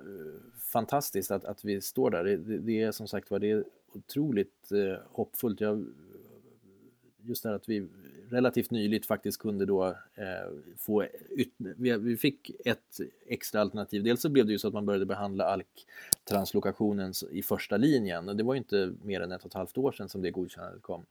[0.58, 2.24] fantastiskt att, att vi står där.
[2.24, 5.62] Det, det, det är som sagt var, det är otroligt eh, hoppfullt.
[5.62, 5.86] Jag
[7.28, 7.88] just det här att vi
[8.30, 10.26] relativt nyligt faktiskt kunde då eh,
[10.78, 11.06] få,
[11.58, 14.04] vi, fick ett extra alternativ.
[14.04, 18.36] Dels så blev det ju så att man började behandla ALK-translokationen i första linjen och
[18.36, 20.82] det var ju inte mer än ett och ett halvt år sedan som det godkännandet
[20.82, 21.06] kom.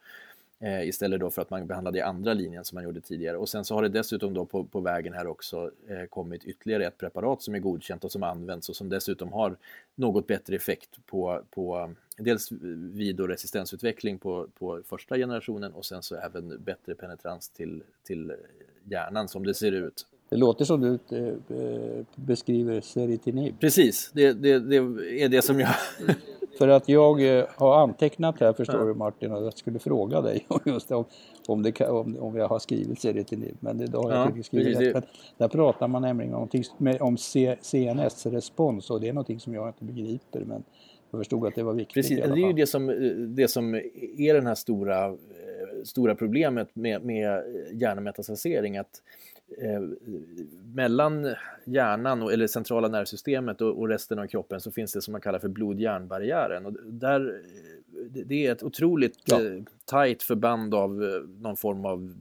[0.59, 3.37] Eh, istället då för att man behandlade i andra linjen som man gjorde tidigare.
[3.37, 6.87] Och sen så har det dessutom då på, på vägen här också eh, kommit ytterligare
[6.87, 9.57] ett preparat som är godkänt och som används och som dessutom har
[9.95, 12.53] något bättre effekt på, på dels
[12.93, 18.33] vid och resistensutveckling på, på första generationen och sen så även bättre penetrans till, till
[18.85, 20.07] hjärnan som det ser ut.
[20.29, 23.61] Det låter som du eh, beskriver seritinib.
[23.61, 24.77] Precis, det, det, det
[25.23, 25.75] är det som jag
[26.59, 28.87] För att jag eh, har antecknat här förstår ja.
[28.87, 31.05] du Martin och jag skulle fråga dig just om,
[31.49, 33.57] om, det, om, om jag har skrivit serietidning.
[33.61, 35.05] Men det har jag ja, skrivit rätt.
[35.39, 36.49] Där pratar man nämligen om,
[37.01, 37.17] om
[37.61, 40.41] CNS-respons och det är någonting som jag inte begriper.
[40.41, 40.65] Men
[41.11, 41.95] jag förstod att det var viktigt.
[41.95, 42.87] Precis, det är ju det som,
[43.37, 43.75] det som
[44.19, 45.15] är den här stora, eh,
[45.85, 47.43] stora problemet med, med
[47.73, 48.77] hjärnmetastasering.
[48.77, 49.03] Att
[49.59, 49.81] eh,
[50.75, 55.13] mellan hjärnan och, eller centrala nervsystemet och, och, resten av kroppen så finns det som
[55.13, 56.67] man kallar för blod-hjärnbarriären.
[56.67, 57.43] Och där,
[58.09, 59.43] det är ett otroligt ja.
[59.43, 62.15] eh, tajt förband av eh, någon form av,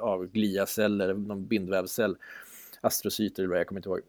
[0.00, 2.16] av gliaceller, någon bindvävscell,
[2.80, 4.00] astrocyter eller vad jag kommer inte ihåg.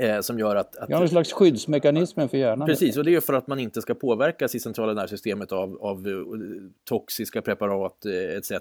[0.00, 0.76] Eh, som gör att...
[0.76, 2.68] att ja, en slags skyddsmekanism för hjärnan.
[2.68, 6.06] Precis, och det är för att man inte ska påverkas i centrala nervsystemet av, av
[6.06, 6.26] uh,
[6.84, 8.52] toxiska preparat uh, etc.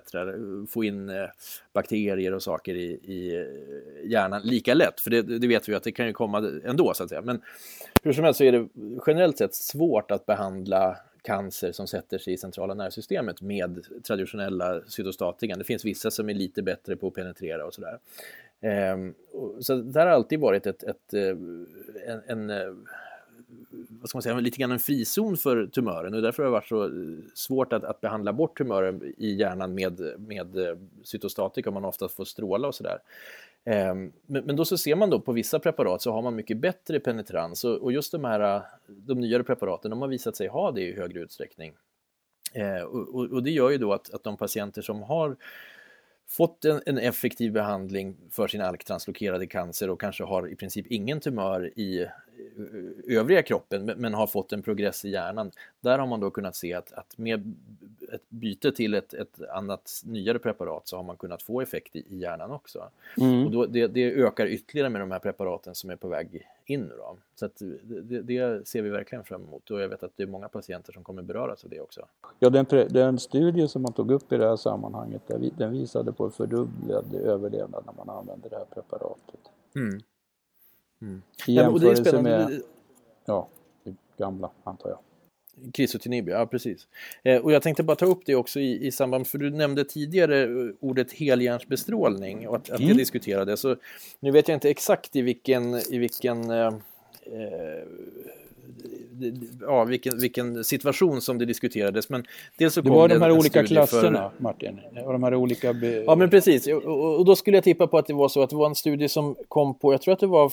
[0.70, 1.28] Få in uh,
[1.74, 3.46] bakterier och saker i, i
[4.04, 7.04] hjärnan lika lätt, för det, det, vet vi att det kan ju komma ändå så
[7.04, 7.22] att säga.
[7.22, 7.42] Men
[8.04, 8.68] hur som helst så är det
[9.08, 10.98] generellt sett svårt att behandla
[11.28, 15.56] cancer som sätter sig i centrala nervsystemet med traditionella cytostatika.
[15.56, 18.00] Det finns vissa som är lite bättre på att penetrera och sådär.
[18.62, 19.14] Ehm,
[19.60, 21.38] så det har alltid varit ett, ett eh,
[22.08, 22.74] en, en, eh,
[23.90, 26.68] vad ska man säga, lite grann en frizon för tumören och därför har det varit
[26.68, 26.92] så eh,
[27.34, 32.68] svårt att, att behandla bort tumören i hjärnan med, med cytostatika, man ofta får stråla
[32.68, 33.00] och sådär.
[33.68, 37.00] Ehm, men, då så ser man då på vissa preparat så har man mycket bättre
[37.00, 40.82] penetrans och, just de här äh, de nyare preparaten de har visat sig ha det
[40.82, 41.74] i högre utsträckning.
[42.54, 45.36] Ehm, och, det gör ju då att, att de patienter som har
[46.28, 51.20] fått en, en, effektiv behandling för sin alktranslokerade cancer och kanske har i princip ingen
[51.20, 52.08] tumör i
[53.08, 55.52] övriga kroppen men har fått en progress i hjärnan.
[55.82, 57.54] Där har man då kunnat se att, att med
[58.12, 62.00] ett byte till ett, ett annat nyare preparat så har man kunnat få effekt i,
[62.00, 62.90] i hjärnan också.
[63.18, 63.46] Mm.
[63.46, 66.82] Och då, det, det, ökar ytterligare med de här preparaten som är på väg in
[66.82, 67.18] nu då.
[67.36, 67.50] Så
[67.84, 70.94] det, det, ser vi verkligen fram emot och jag vet att det är många patienter
[70.94, 72.06] som kommer beröras av det också.
[72.40, 75.22] Ja, den, den studie som man tog upp i det här sammanhanget,
[75.58, 79.40] den visade på fördubblad överlevnad när man använde det här preparatet.
[79.76, 80.02] Mm.
[81.02, 81.22] Mm.
[81.48, 82.62] I jämförelse med
[83.26, 83.48] ja,
[83.84, 85.00] det gamla, antar jag.
[85.74, 86.88] Krisotinib, ja precis.
[87.24, 89.86] Eh, och jag tänkte bara ta upp det också i, i samband, för du nämnde
[89.86, 92.92] tidigare eh, ordet helhjärnsbestrålning och att, att mm.
[92.92, 93.60] det diskuterades.
[93.60, 93.76] Så
[94.20, 97.84] nu vet jag inte exakt i vilken, i vilken eh, eh
[99.62, 102.10] ja, vilken, vilken situation som det diskuterades.
[102.10, 102.26] Men
[102.58, 104.44] dels så det var de här olika klasserna, för...
[104.44, 104.80] Martin.
[105.06, 105.68] Och de här olika...
[106.06, 106.68] Ja, men precis.
[106.68, 108.76] Och, och, då skulle jag tippa på att det var så att det var en
[108.76, 110.52] studie som kom på, jag tror att det var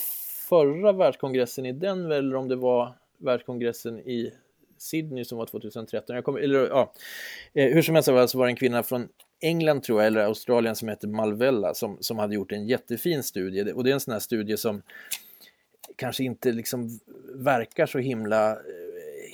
[0.49, 4.33] förra världskongressen i Denver, eller om det var världskongressen i
[4.79, 6.17] Sydney som var 2013.
[6.17, 6.93] Jag eller, ja,
[7.53, 9.09] eh, hur som helst så var det en kvinna från
[9.41, 13.73] England tror jag, eller Australien som heter Malvella som, som hade gjort en jättefin studie.
[13.73, 14.83] Och det är en sån här studie som
[15.97, 17.01] kanske inte liksom
[17.35, 18.57] verkar så himla eh,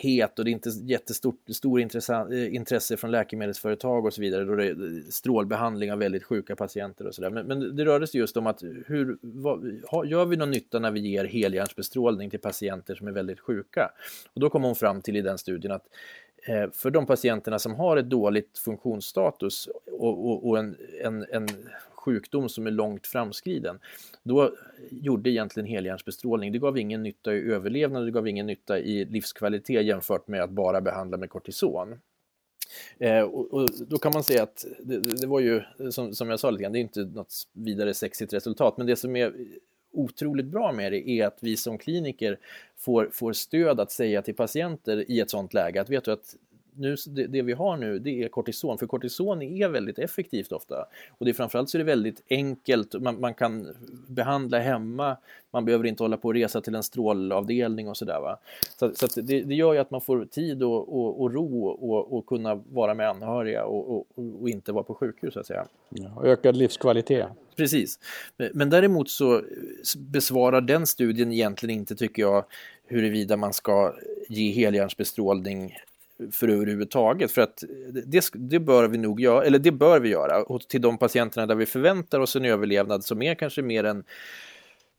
[0.02, 4.54] het och det är inte jättestort stor eh, intresse från läkemedelsföretag och så vidare då
[4.54, 7.30] det är strålbehandling av väldigt sjuka patienter och sådär.
[7.30, 10.90] Men, men det rörde sig just om att hur, vad, gör vi någon nytta när
[10.90, 13.90] vi ger helhjärnsbestrålning till patienter som är väldigt sjuka?
[14.34, 15.86] Och då kom hon fram till i den studien att
[16.46, 21.48] eh, för de patienterna som har ett dåligt funktionsstatus och, och, och en, en, en
[22.00, 23.78] sjukdom som är långt framskriden.
[24.22, 24.52] Då
[24.90, 29.84] gjorde egentligen helhjärnsbestrålning, det gav ingen nytta i överlevnad, det gav ingen nytta i livskvalitet
[29.84, 31.98] jämfört med att bara behandla med kortison.
[32.98, 36.40] Eh, och, och, då kan man säga att det, det var ju, som, som, jag
[36.40, 39.32] sa lite grann, det är inte något vidare sexigt resultat, men det som är
[39.92, 42.38] otroligt bra med det är att vi som kliniker
[42.76, 46.34] får, får stöd att säga till patienter i ett sådant läge att vet du att
[46.80, 50.86] nu, det, det, vi har nu det är kortison, för kortison är väldigt effektivt ofta.
[51.18, 53.68] Och det är framförallt så är det väldigt enkelt, man, man kan
[54.08, 55.16] behandla hemma,
[55.50, 58.20] man behöver inte hålla på och resa till en strålavdelning och sådär.
[58.20, 58.38] Va?
[58.78, 62.12] Så, så det, det, gör ju att man får tid och, och, och ro och,
[62.12, 65.66] och, kunna vara med anhöriga och, och, inte vara på sjukhus så att säga.
[65.88, 67.26] Ja, ökad livskvalitet.
[67.56, 67.98] Precis.
[68.52, 69.42] Men däremot så
[69.96, 72.44] besvarar den studien egentligen inte, tycker jag,
[72.86, 73.94] huruvida man ska
[74.28, 75.76] ge helhjärnsbestrålning
[76.32, 77.32] för överhuvudtaget.
[77.32, 77.64] För att
[78.06, 80.42] det, det, bör vi nog göra, eller det bör vi göra.
[80.42, 84.04] Och till de patienterna där vi förväntar oss en överlevnad som är kanske mer än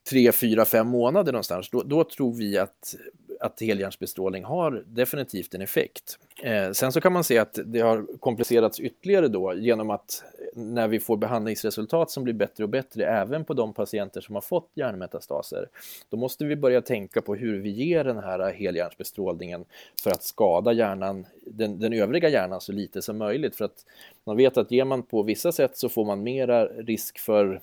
[0.10, 2.96] tre, fyra, fem månader någonstans, då, då tror vi att
[3.42, 6.20] att helhjärnsbestrålning har definitivt en effekt.
[6.44, 10.24] Eh, sen så kan man se att det har komplicerats ytterligare då genom att
[10.54, 14.42] när vi får behandlingsresultat som blir bättre och bättre även på de patienter som har
[14.42, 15.68] fått hjärnmetastaser,
[16.10, 19.66] då måste vi börja tänka på hur vi ger den här helhjärnsbestrålningen
[20.04, 23.56] för att skada hjärnan, den, den övriga hjärnan så lite som möjligt.
[23.56, 23.86] För att
[24.24, 27.62] man vet att ger man på vissa sätt så får man mera risk för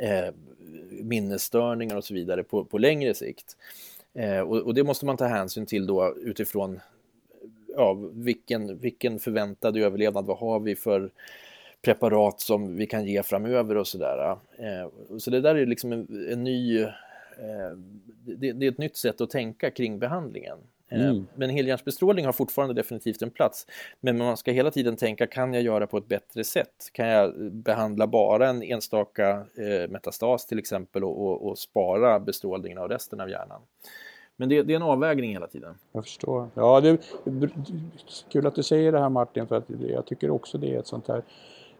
[0.00, 0.34] eh,
[0.90, 3.56] minnesstörningar och så vidare på, på längre sikt.
[4.14, 6.80] Eh, och, och, det måste man ta hänsyn till då utifrån
[7.76, 11.10] ja, vilken, vilken förväntad överlevnad, vad har vi för
[11.82, 14.30] preparat som vi kan ge framöver och sådär.
[14.58, 16.88] Eh, så det där är liksom en, en ny, eh,
[18.24, 20.58] det, det, är ett nytt sätt att tänka kring behandlingen.
[20.90, 21.26] Eh, mm.
[21.34, 23.66] Men helhjärnsbestrålning har fortfarande definitivt en plats.
[24.00, 26.90] Men man ska hela tiden tänka, kan jag göra på ett bättre sätt?
[26.92, 32.78] Kan jag behandla bara en enstaka eh, metastas till exempel och, och, och, spara bestrålningen
[32.78, 33.60] av resten av hjärnan?
[34.36, 35.74] Men det, det, är en avvägning hela tiden.
[35.92, 36.48] Jag förstår.
[36.54, 36.98] Ja, det är
[38.32, 40.86] kul att du säger det här Martin, för att jag tycker också det är ett
[40.86, 41.22] sånt här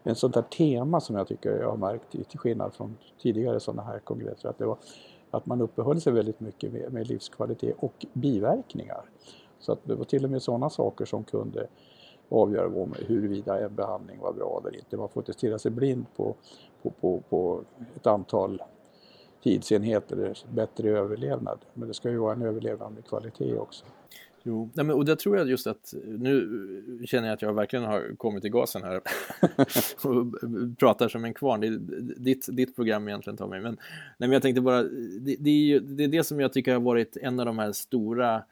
[0.03, 3.83] en sånt här tema som jag tycker jag har märkt till skillnad från tidigare sådana
[3.83, 4.49] här kongresser.
[4.49, 4.77] Att det var
[5.31, 9.01] att man uppehöll sig väldigt mycket med, med livskvalitet och biverkningar.
[9.59, 11.67] Så att det var till och med sådana saker som kunde
[12.29, 14.97] avgöra om huruvida en behandling var bra eller inte.
[14.97, 16.35] Man får inte stirra sig blind på,
[16.81, 17.61] på, på, på
[17.95, 18.63] ett antal
[19.43, 21.59] tidsenheter, bättre överlevnad.
[21.73, 23.85] Men det ska ju vara en överlevnad med kvalitet också.
[24.43, 26.37] Jo, Nej, men, och där tror jag just att eh, nu
[27.01, 28.95] eh, känner jag att jag verkligen har kommit i gasen här
[30.03, 30.49] och eh,
[30.79, 31.61] pratar som en kvarn.
[31.61, 31.79] Det är
[32.19, 33.59] ditt, ditt program egentligen Tommy.
[33.59, 36.53] Men, nej, men jag tänkte bara, det, det, är ju, det är det som jag
[36.53, 38.43] tycker har varit en av de här stora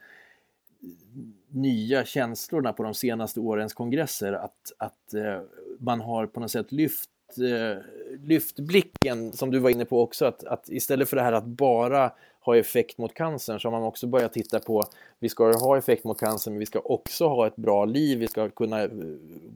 [1.50, 4.34] nya känslorna på de senaste årens kongresser.
[4.34, 5.42] Att, att eh,
[5.80, 7.84] man har på något sätt lyft eh,
[8.24, 11.46] lyft blicken, som du var inne på också, att, att istället för det här att
[11.46, 12.12] bara
[12.50, 14.84] ha effekt mot cancern så har man också börjat titta på,
[15.20, 18.28] vi ska ha effekt mot cancer men vi ska också ha ett bra liv, vi
[18.28, 18.90] ska kunna eh,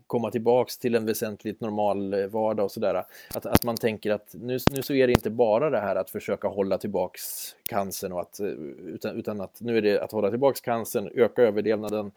[0.07, 3.03] komma tillbaks till en väsentligt normal eh, vardag och sådär.
[3.35, 6.09] Att, att man tänker att nu, nu så är det inte bara det här att
[6.09, 10.29] försöka hålla tillbaks cancern och att, eh, utan, utan att nu är det att hålla
[10.29, 12.11] tillbaks cancern, öka överlevnaden,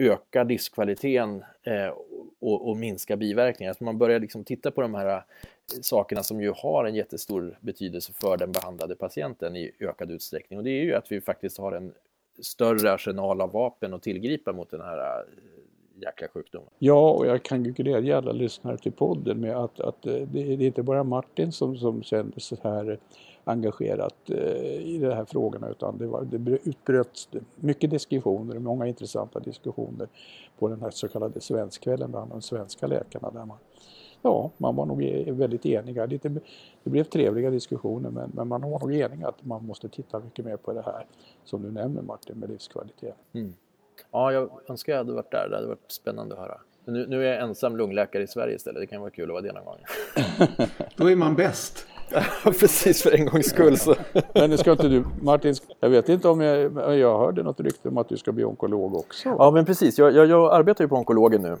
[0.00, 1.94] öka livskvaliteten eh,
[2.40, 3.72] och, och, minska biverkningar.
[3.72, 5.22] Så man börjar liksom titta på de här eh,
[5.80, 10.58] sakerna som ju har en jättestor betydelse för den behandlade patienten i ökad utsträckning.
[10.58, 11.92] Och det är ju att vi faktiskt har en
[12.42, 15.24] större arsenal av vapen att tillgripa mot den här eh,
[16.02, 16.70] jäkla sjukdomen.
[16.78, 20.56] Ja, och jag kan ju glädja alla lyssnare till podden med att, att eh, det,
[20.56, 22.98] det är inte bara Martin som, som känner så här
[23.44, 29.40] engagerat eh, i de här frågorna utan det, var, det utbröt mycket diskussioner, många intressanta
[29.40, 30.08] diskussioner
[30.58, 33.58] på den här så kallade Svenskkvällen bland de svenska läkarna där man
[34.22, 36.06] ja, man var nog e- väldigt eniga.
[36.06, 36.28] Lite,
[36.82, 40.44] det blev trevliga diskussioner men, men man var nog eniga att man måste titta mycket
[40.44, 41.06] mer på det här
[41.44, 43.14] som du nämner Martin med livskvalitet.
[43.32, 43.54] Mm.
[44.10, 45.48] Ja, jag önskar jag hade varit där.
[45.48, 46.60] Det hade varit spännande att höra.
[46.84, 48.82] Nu, nu, är jag ensam lungläkare i Sverige istället.
[48.82, 49.78] Det kan vara kul att vara det någon gång.
[50.96, 51.86] Då är man bäst.
[52.44, 53.94] Precis, för en gångs skull så.
[54.34, 57.98] Men ska inte du, Martin, jag vet inte om jag, jag hörde något rykte om
[57.98, 59.28] att du ska bli onkolog också.
[59.38, 59.98] Ja, men precis.
[59.98, 61.56] Jag, jag, jag arbetar ju på onkologen nu.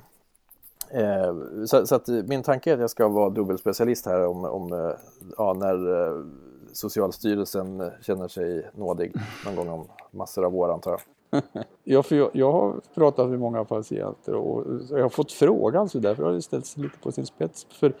[0.90, 4.72] Eh, så, så, att min tanke är att jag ska vara dubbelspecialist här om, om
[4.72, 4.92] eh,
[5.36, 6.24] ja, när eh,
[6.72, 11.00] Socialstyrelsen känner sig nådig någon gång om massor av år antar jag.
[11.84, 15.98] ja, för jag, jag, har pratat med många patienter och jag har fått frågan så
[15.98, 17.66] därför har det ställts lite på sin spets.
[17.70, 17.92] För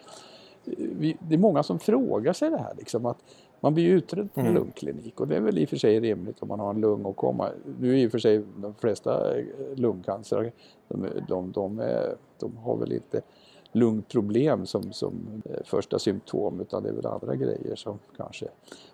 [0.64, 3.18] vi, det är många som frågar sig det här liksom att
[3.60, 4.58] man blir utredd på en mm.
[4.58, 7.48] lungklinik och det är väl i och för sig rimligt om man har en lungåkomma.
[7.80, 9.34] Nu är i och för sig de flesta
[9.74, 10.52] lungcancer,
[10.88, 13.20] de, de, de, är, de har väl inte
[13.72, 18.48] lungproblem som, som eh, första symptom utan det är väl andra grejer som kanske...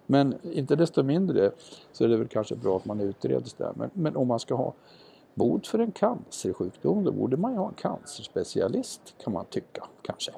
[0.06, 1.50] Men inte desto mindre
[1.92, 3.72] så är det väl kanske bra att man utreds där.
[3.74, 4.74] Men, men om man ska ha
[5.34, 10.32] bot för en cancersjukdom då borde man ju ha en cancerspecialist kan man tycka kanske.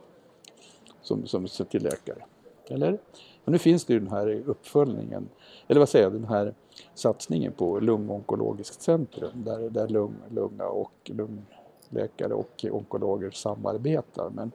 [1.03, 2.25] Som, som till läkare.
[2.69, 2.99] Eller?
[3.45, 5.29] Men nu finns det ju den här uppföljningen,
[5.69, 6.55] eller vad säger jag, den här
[6.95, 11.47] satsningen på lungonkologiskt centrum där, där lung, lunga och lung,
[11.89, 14.31] läkare och onkologer samarbetar.
[14.31, 14.53] Men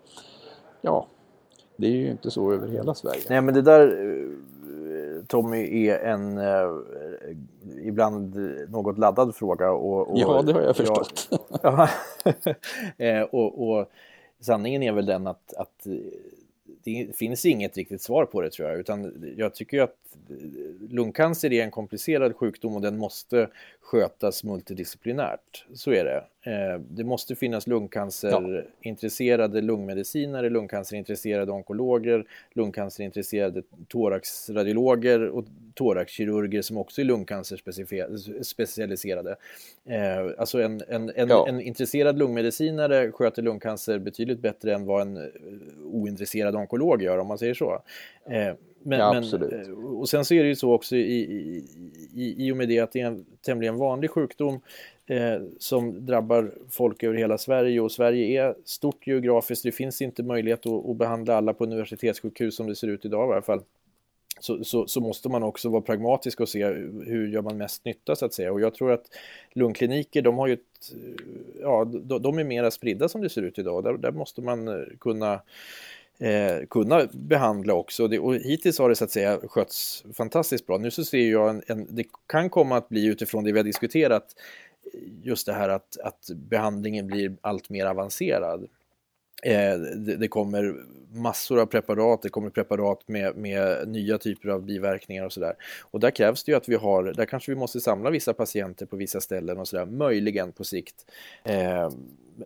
[0.82, 1.08] ja,
[1.75, 3.21] det är ju inte så över hela Sverige.
[3.29, 6.69] Nej, men det där eh, Tommy är en eh,
[7.82, 8.36] ibland
[8.69, 9.71] något laddad fråga.
[9.71, 11.29] Och, och ja, det har jag förstått.
[11.62, 11.89] Ja,
[12.97, 13.88] eh, och, och,
[14.43, 15.93] sanningen är väl den att, att eh,
[16.84, 19.97] det finns inget riktigt svar på det tror jag, utan jag tycker att
[20.29, 20.36] eh,
[20.89, 23.49] lungcancer är en komplicerad sjukdom och den måste
[23.82, 25.65] skötas multidisciplinärt.
[25.73, 26.23] Så är det.
[26.45, 37.06] Eh, det måste finnas lungcancerintresserade lungmedicinare, lungcancerintresserade onkologer, lungcancerintresserade thoraxradiologer och thoraxkirurger som också är
[37.06, 39.36] lungcancerspecialiserade.
[39.86, 41.47] Eh, alltså en, en, en, ja.
[41.47, 45.23] en intresserad lungmedicinare sköter lungcancer betydligt bättre än vad en eh,
[45.84, 47.82] ointresserad onkolog gör om man säger så.
[48.86, 49.23] Men, ja, men,
[49.75, 51.65] och sen så är det ju så också i, i,
[52.13, 54.60] i, i och med det att det är en tämligen vanlig sjukdom
[55.13, 59.63] eh, som drabbar folk över hela Sverige och Sverige är stort geografiskt.
[59.63, 63.30] Det finns inte möjlighet att, att behandla alla på universitetssjukhus som det ser ut idag
[63.30, 63.62] i alla fall.
[64.39, 66.65] Så, så, så, måste man också vara pragmatisk och se
[67.06, 68.52] hur gör man mest nytta så att säga.
[68.52, 69.06] Och jag tror att
[69.54, 71.26] lungkliniker, de har ju ett, eh,
[71.62, 73.84] ja, de, de är mera spridda som det ser ut idag.
[73.84, 75.41] Där, där måste man eh, kunna
[76.19, 78.08] eh, kunna behandla också.
[78.08, 80.78] Det, och hittills har det så att säga skötts fantastiskt bra.
[80.78, 83.63] Nu så ser jag en, en, det kan komma att bli utifrån det vi har
[83.63, 84.36] diskuterat
[85.21, 88.67] just det här att, att behandlingen blir allt mer avancerad.
[89.43, 90.75] Eh, det, det, kommer
[91.12, 95.56] massor av preparat, det kommer preparat med, med nya typer av biverkningar och sådär.
[95.82, 98.86] Och där krävs det ju att vi har, där kanske vi måste samla vissa patienter
[98.86, 100.95] på vissa ställen och sådär, möjligen på sikt.
[101.43, 101.89] Eh,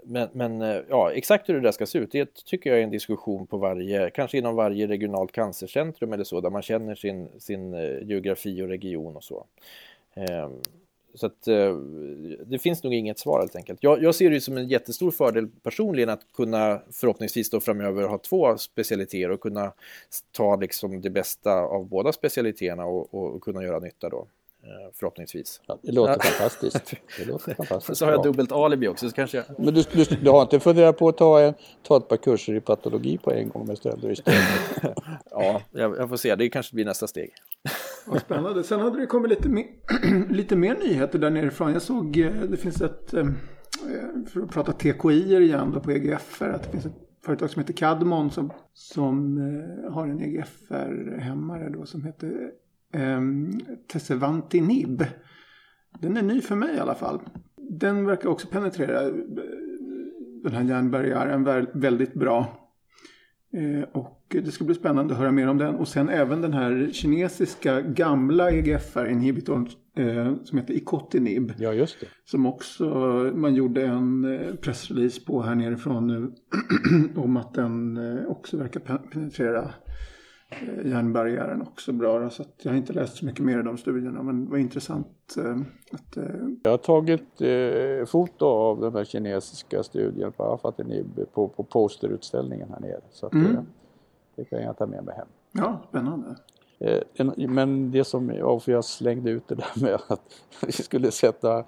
[0.03, 2.83] men, men eh, ja, exakt hur det där ska se ut, det tycker jag är
[2.83, 7.29] en diskussion på varje, kanske inom varje regionalt cancercentrum eller så, där man känner sin,
[7.39, 9.45] sin eh, geografi och region och så.
[10.13, 10.49] Eh,
[11.13, 11.76] så att, eh,
[12.46, 13.84] det finns nog inget svar helt enkelt.
[13.84, 18.17] Jag, jag, ser det som en jättestor fördel personligen att kunna förhoppningsvis då framöver ha
[18.17, 19.74] två specialiteter och kunna
[20.32, 24.28] ta liksom det bästa av båda specialiteterna och, och kunna göra nytta då.
[24.67, 25.62] Eh, förhoppningsvis.
[25.65, 26.93] Ja, det låter fantastiskt.
[27.17, 29.10] Det låter fantastiskt så har jag dubbelt alibi också.
[29.10, 29.46] Så kanske jag...
[29.58, 32.54] Men du, du, du, har inte funderat på att ta, en, ta ett par kurser
[32.54, 34.39] i patologi på en gång med stöd istället?
[35.32, 36.36] ja, jag, jag, får se.
[36.36, 37.34] Det kanske blir nästa steg.
[38.08, 38.63] Vad spännande.
[38.63, 39.65] Sen hade det kommit lite, mer,
[40.30, 41.74] lite mer nyheter där nerifrån.
[41.74, 45.91] Jag såg, eh, det finns ett, eh, eh, för att prata TKI igen då på
[45.91, 49.38] EGFR, att det finns ett företag som heter Cadmon som, som
[49.89, 52.52] har en EGFR-hämmare då som heter
[52.93, 53.22] eh,
[53.88, 55.06] Tessevantinib.
[56.00, 57.20] Den är ny för mig i alla fall.
[57.58, 59.02] Den verkar också penetrera
[60.43, 62.68] den här järnbarriären väldigt bra.
[63.53, 65.75] Eh, och det ska bli spännande att höra mer om den.
[65.75, 71.53] Och sen även den här kinesiska gamla EGFR-inhibitorn eh, som heter Icotinib.
[71.57, 72.07] Ja, just det.
[72.25, 72.86] Som också
[73.36, 76.32] man gjorde en eh, pressrelease på här nerifrån nu.
[77.21, 78.80] om att den eh, också verkar
[79.11, 79.73] penetrera
[80.49, 82.30] Eh, järnbarriären också bra.
[82.30, 85.36] Så jag har inte läst så mycket mer i de studierna men det var intressant.
[85.91, 86.17] Att,
[86.63, 92.69] jag har tagit eh, foto av den här kinesiska studien på Afatinib på, på posterutställningen
[92.69, 93.01] här nere.
[93.11, 93.65] Så att, mm.
[94.38, 95.27] Det kan jag ta med mig hem.
[95.51, 96.35] Ja, spännande.
[96.79, 97.01] Eh,
[97.35, 98.27] men det som,
[98.61, 100.21] för jag slängde ut det där med att
[100.65, 101.63] vi skulle sätta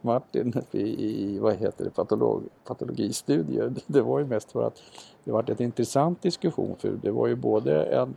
[0.00, 3.74] Martin i, i vad heter det, patolog, patologistudier.
[3.86, 4.82] Det var ju mest för att
[5.24, 8.16] det var en intressant diskussion för det var ju både en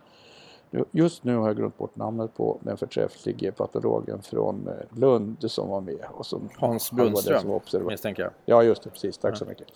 [0.91, 5.69] Just nu har jag glömt bort namnet på den förträfflige patologen från eh, Lund som
[5.69, 6.05] var med.
[6.11, 8.31] Och som, Hans Brunström misstänker jag.
[8.45, 9.17] Ja just det, precis.
[9.17, 9.67] Tack så mycket.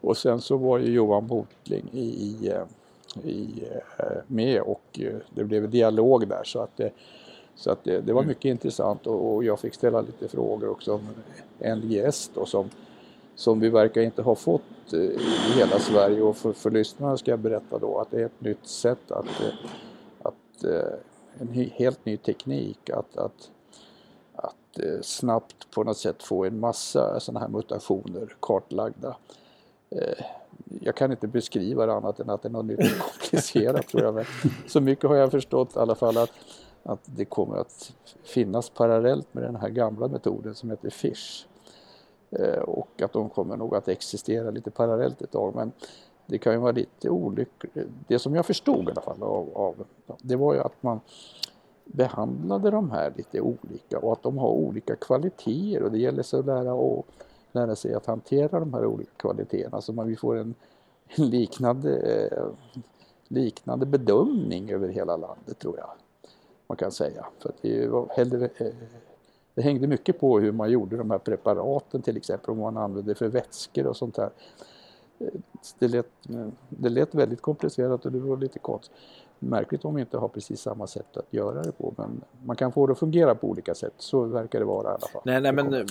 [0.00, 2.62] Och sen så var ju Johan Botling i, i, eh,
[3.24, 3.64] i,
[3.98, 5.00] eh, med och
[5.34, 6.90] det blev dialog där så att det,
[7.54, 8.28] så att det, det var mm.
[8.28, 8.52] mycket mm.
[8.52, 11.08] intressant och, och, jag fick ställa lite frågor också om
[11.76, 12.70] NGS då som,
[13.34, 15.18] som vi verkar inte ha fått i
[15.56, 18.66] hela Sverige och för, för lyssnarna ska jag berätta då att det är ett nytt
[18.66, 19.26] sätt att
[20.64, 20.98] Eh,
[21.38, 23.50] en helt ny teknik att, att,
[24.34, 29.16] att eh, snabbt på något sätt få en massa sådana här mutationer kartlagda.
[30.80, 34.02] Jag kan inte beskriva det annat än att det är något nytt och komplicerat tror
[34.02, 34.14] jag.
[34.14, 34.24] Men
[34.66, 36.30] så mycket har jag förstått i alla fall att,
[36.82, 37.92] att det kommer att
[38.22, 41.46] finnas parallellt med den här gamla metoden som heter FISH.
[42.30, 45.54] Eh, och att de kommer nog att existera lite parallellt ett tag.
[45.54, 45.72] Men
[46.26, 47.76] det kan ju vara lite olyckligt.
[48.08, 49.86] Det som jag förstod i alla fall av, av
[50.18, 51.00] det var ju att man
[51.84, 56.40] behandlade de här lite olika och att de har olika kvaliteter och det gäller sig
[56.40, 57.06] att lära, och,
[57.56, 60.54] lära sig att hantera de här olika kvaliteterna så man vi får en,
[61.06, 62.48] en liknande, eh,
[63.28, 65.90] liknande bedömning över hela landet tror jag
[66.66, 67.26] man kan säga.
[67.38, 68.74] För det, var hellre, eh,
[69.54, 73.14] det hängde mycket på hur man gjorde de här preparaten till exempel, om man använde
[73.14, 74.30] för vätskor och sånt där
[75.18, 75.28] eh,
[75.78, 78.96] det lät, eh, det lät väldigt komplicerat och det var lite konstigt.
[79.38, 82.72] Märkligt om vi inte har precis samma sätt att göra det på men man kan
[82.72, 83.92] få det att fungera på olika sätt.
[83.96, 85.22] Så verkar det vara i alla fall.
[85.24, 85.84] Nej, nej men eh,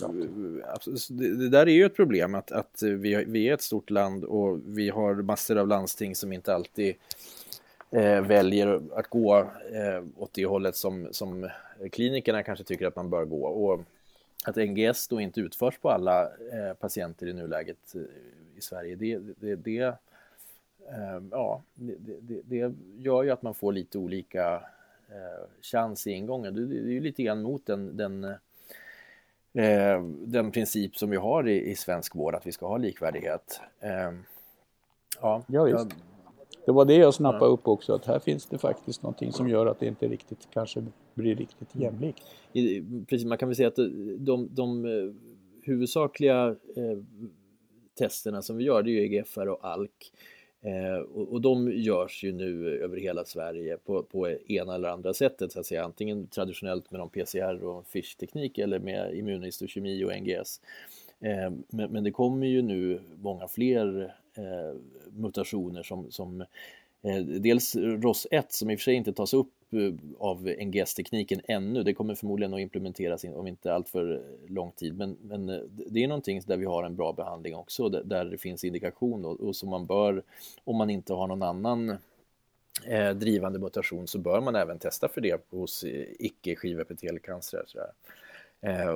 [1.10, 4.60] det där är ju ett problem att, att vi, vi är ett stort land och
[4.66, 6.96] vi har massor av landsting som inte alltid
[7.92, 11.50] eh, väljer att gå eh, åt det hållet som, som
[11.92, 13.46] klinikerna kanske tycker att man bör gå.
[13.46, 13.82] Och
[14.46, 17.96] att NGS då inte utförs på alla eh, patienter i nuläget
[18.58, 19.94] i Sverige, det, det, det eh,
[21.32, 24.54] ja, det, det, gör ju att man får lite olika
[25.10, 26.54] eh, chans i ingången.
[26.54, 28.24] Det, det är ju lite grann mot den, den,
[29.54, 33.62] eh, den princip som vi har i, i svensk vård, att vi ska ha likvärdighet.
[33.80, 34.12] Eh,
[35.22, 35.96] ja, ja, visst.
[36.66, 37.50] Det var det jag snappade ja.
[37.50, 40.86] upp också, att här finns det faktiskt någonting som gör att det inte riktigt kanske
[41.14, 42.22] blir riktigt jämlikt.
[43.08, 43.80] Precis, man kan väl säga att
[44.18, 45.14] de, de eh,
[45.64, 46.98] huvudsakliga eh,
[47.98, 50.12] testerna som vi gör det är ju EGFR och ALK.
[50.66, 55.14] Eh, och, och, de görs ju nu över hela Sverige på, på ena eller andra
[55.14, 55.84] sättet så att säga.
[55.84, 60.62] Antingen traditionellt med någon PCR och FISH-teknik eller med immunhistokemi och NGS.
[61.20, 66.46] Eh, men, men, det kommer ju nu många fler eh, mutationer som, som
[67.06, 71.84] Eh, dels ROS1 som i och för sig inte tas upp eh, av NGS-tekniken ännu.
[71.84, 74.98] Det kommer förmodligen att implementeras om inte allt för lång tid.
[74.98, 78.38] Men, men eh, det är någonting där vi har en bra behandling också, där, det
[78.38, 80.24] finns indikation och, och som man bör,
[80.64, 81.90] om man inte har någon annan
[82.88, 85.86] eh, drivande mutation, så bör man även testa för det hos
[86.20, 87.66] icke-skivepitelcancer.
[87.76, 87.82] Eh,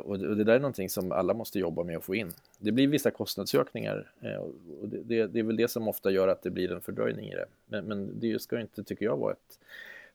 [0.03, 2.31] och, det där är någonting som alla måste jobba med att få in.
[2.59, 4.41] Det blir vissa kostnadsökningar eh,
[4.81, 7.25] och det, det, det, är väl det som ofta gör att det blir en fördröjning
[7.25, 7.45] i det.
[7.65, 9.59] Men, men det ska inte, tycker jag, vara ett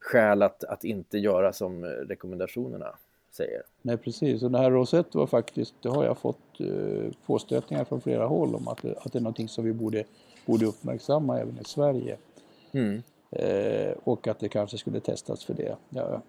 [0.00, 2.96] skäl att, att inte göra som rekommendationerna
[3.30, 3.62] säger.
[3.82, 8.00] Nej precis, och det här Rosett var faktiskt, det har jag fått eh, påstötningar från
[8.00, 10.04] flera håll om att, det, att det är någonting som vi borde,
[10.46, 12.16] borde uppmärksamma även i Sverige.
[12.72, 13.02] Mm.
[13.30, 15.76] Eh, och att det kanske skulle testas för det.
[15.88, 16.22] Ja.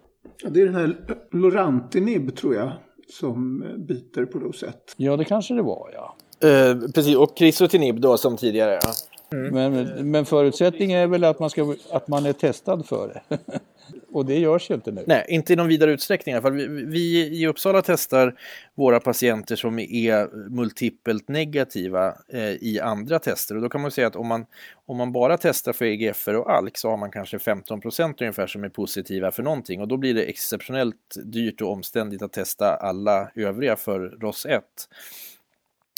[0.43, 2.71] ja det är den här Lorantinib tror jag
[3.09, 4.93] som biter på Rosett.
[4.97, 6.15] Ja det kanske det var ja.
[6.49, 8.79] Eh, precis, och Crisotinib då som tidigare.
[8.81, 8.93] Ja.
[9.37, 9.53] Mm.
[9.53, 13.37] Men, men förutsättningen är väl att man, ska, att man är testad för det.
[14.15, 15.03] Och det görs ju inte nu.
[15.07, 16.41] Nej, inte i någon vidare utsträckning.
[16.41, 18.39] För vi, vi i Uppsala testar
[18.75, 23.55] våra patienter som är multipelt negativa eh, i andra tester.
[23.55, 24.45] Och då kan man säga att om man,
[24.85, 28.63] om man bara testar för EGFR och ALK så har man kanske 15% ungefär som
[28.63, 29.81] är positiva för någonting.
[29.81, 34.61] Och då blir det exceptionellt dyrt och omständigt att testa alla övriga för ROS1.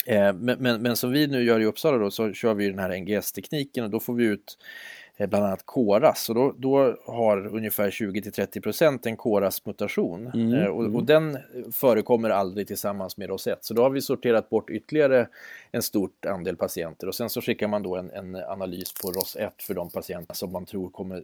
[0.06, 2.78] Eh, men, men, men, som vi nu gör i Uppsala då så kör vi den
[2.78, 4.58] här NGS-tekniken och då får vi ut
[5.26, 10.84] bland annat KORAS och då, då har ungefär 20-30% en KORAS-mutation mm, eh, och, och,
[10.84, 11.06] mm.
[11.06, 11.38] den
[11.72, 15.28] förekommer aldrig tillsammans med ROS1 så då har vi sorterat bort ytterligare
[15.72, 19.50] en stort andel patienter och sen så skickar man då en, en analys på ROS1
[19.58, 21.22] för de patienter som man tror kommer,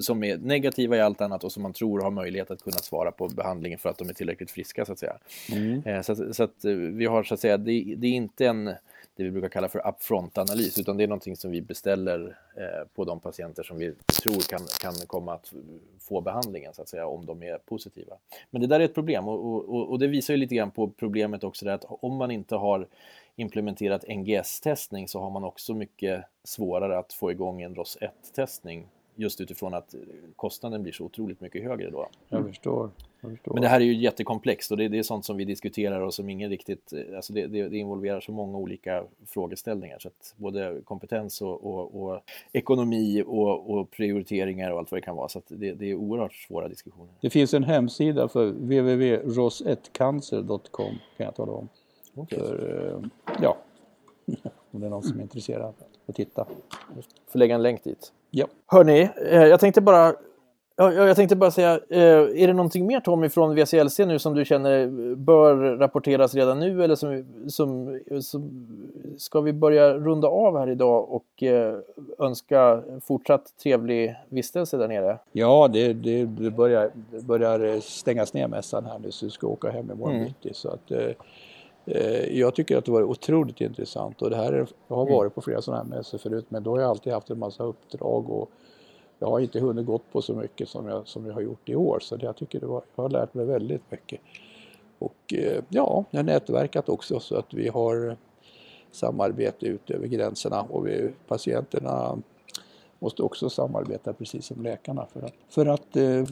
[0.00, 3.12] som är negativa i allt annat och som man tror har möjlighet att kunna svara
[3.12, 5.16] på behandlingen för att de är tillräckligt friska så att säga.
[5.52, 5.82] Mm.
[5.84, 8.70] Eh, så, så, att vi har så att säga, det, det är inte en
[9.16, 13.04] det vi brukar kalla för upfront-analys, utan det är någonting som vi beställer eh, på
[13.04, 15.52] de patienter som vi tror kan, kan komma att
[16.00, 18.16] få behandlingen, så att säga, om de är positiva.
[18.50, 20.90] Men det där är ett problem och, och, och det visar ju lite grann på
[20.90, 22.88] problemet också, där att om man inte har
[23.36, 28.86] implementerat NGS-testning så har man också mycket svårare att få igång en ROS 1-testning
[29.16, 29.94] just utifrån att
[30.36, 32.08] kostnaden blir så otroligt mycket högre då.
[32.28, 32.90] Jag förstår.
[33.20, 33.54] Jag förstår.
[33.54, 36.14] Men det här är ju jättekomplext och det, det, är sånt som vi diskuterar och
[36.14, 40.80] som ingen riktigt, alltså det, det, det involverar så många olika frågeställningar så att både
[40.84, 42.20] kompetens och, och, och
[42.52, 45.94] ekonomi och, och, prioriteringar och allt vad det kan vara så att det, det är
[45.94, 47.12] oerhört svåra diskussioner.
[47.20, 51.68] Det finns en hemsida för www.ros1cancer.com kan jag tala om.
[52.14, 52.38] Okay.
[52.38, 52.98] För, eh,
[53.42, 53.56] ja,
[54.70, 55.74] om det är någon som är intresserad
[56.06, 56.46] att titta.
[57.26, 58.12] Får lägga en länk dit.
[58.38, 58.46] Ja.
[58.66, 60.14] Hörni, eh, jag tänkte bara
[60.78, 64.34] Ja, jag tänkte bara säga, eh, är det någonting mer Tommy från VCLC nu som
[64.34, 68.66] du känner bör rapporteras redan nu eller som, som, som
[69.18, 71.78] ska vi börja runda av här idag och eh,
[72.18, 75.18] önska fortsatt trevlig vistelse där nere?
[75.32, 79.46] Ja, det, det, det, börjar, det börjar stängas ner mässan här nu så vi ska
[79.46, 80.26] åka hem imorgon mm.
[80.26, 80.54] bitti.
[80.54, 80.92] Så att,
[82.30, 85.14] jag tycker att det var otroligt intressant och det här jag har mm.
[85.14, 87.64] varit på flera sådana här mässor förut men då har jag alltid haft en massa
[87.64, 88.50] uppdrag och
[89.18, 91.74] jag har inte hunnit gått på så mycket som jag, som jag har gjort i
[91.74, 94.20] år så det, jag tycker det var, jag har lärt mig väldigt mycket.
[94.98, 98.16] Och eh, ja, jag har nätverkat också så att vi har
[98.90, 102.18] samarbete ut över gränserna och vi, patienterna
[102.98, 106.24] måste också samarbeta precis som läkarna för att, för att eh,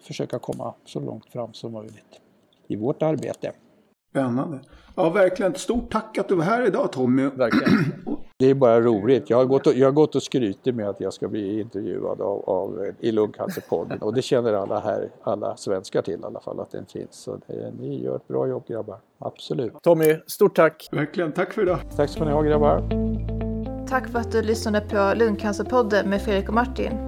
[0.00, 2.20] försöka komma så långt fram som möjligt
[2.66, 3.52] i vårt arbete.
[4.16, 4.58] Spännande.
[4.94, 5.52] Ja, verkligen.
[5.52, 7.22] Ett stort tack att du var här idag Tommy.
[7.22, 7.92] Verkligen.
[8.38, 9.30] Det är bara roligt.
[9.30, 12.20] Jag har gått och, jag har gått och skrytit med att jag ska bli intervjuad
[12.20, 16.60] av, av i Lungcancerpodden och det känner alla här, alla svenskar till i alla fall
[16.60, 17.08] att den finns.
[17.10, 18.98] Så det, ni gör ett bra jobb grabbar.
[19.18, 19.72] Absolut.
[19.82, 20.88] Tommy, stort tack!
[20.92, 21.78] Verkligen, tack för idag!
[21.96, 22.82] Tack ska ni ha grabbar!
[23.88, 27.05] Tack för att du lyssnade på Lungcancerpodden med Fredrik och Martin.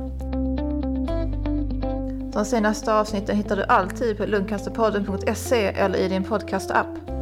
[2.33, 7.18] De senaste avsnitten hittar du alltid på lungcancerpodden.se eller i din podcastapp.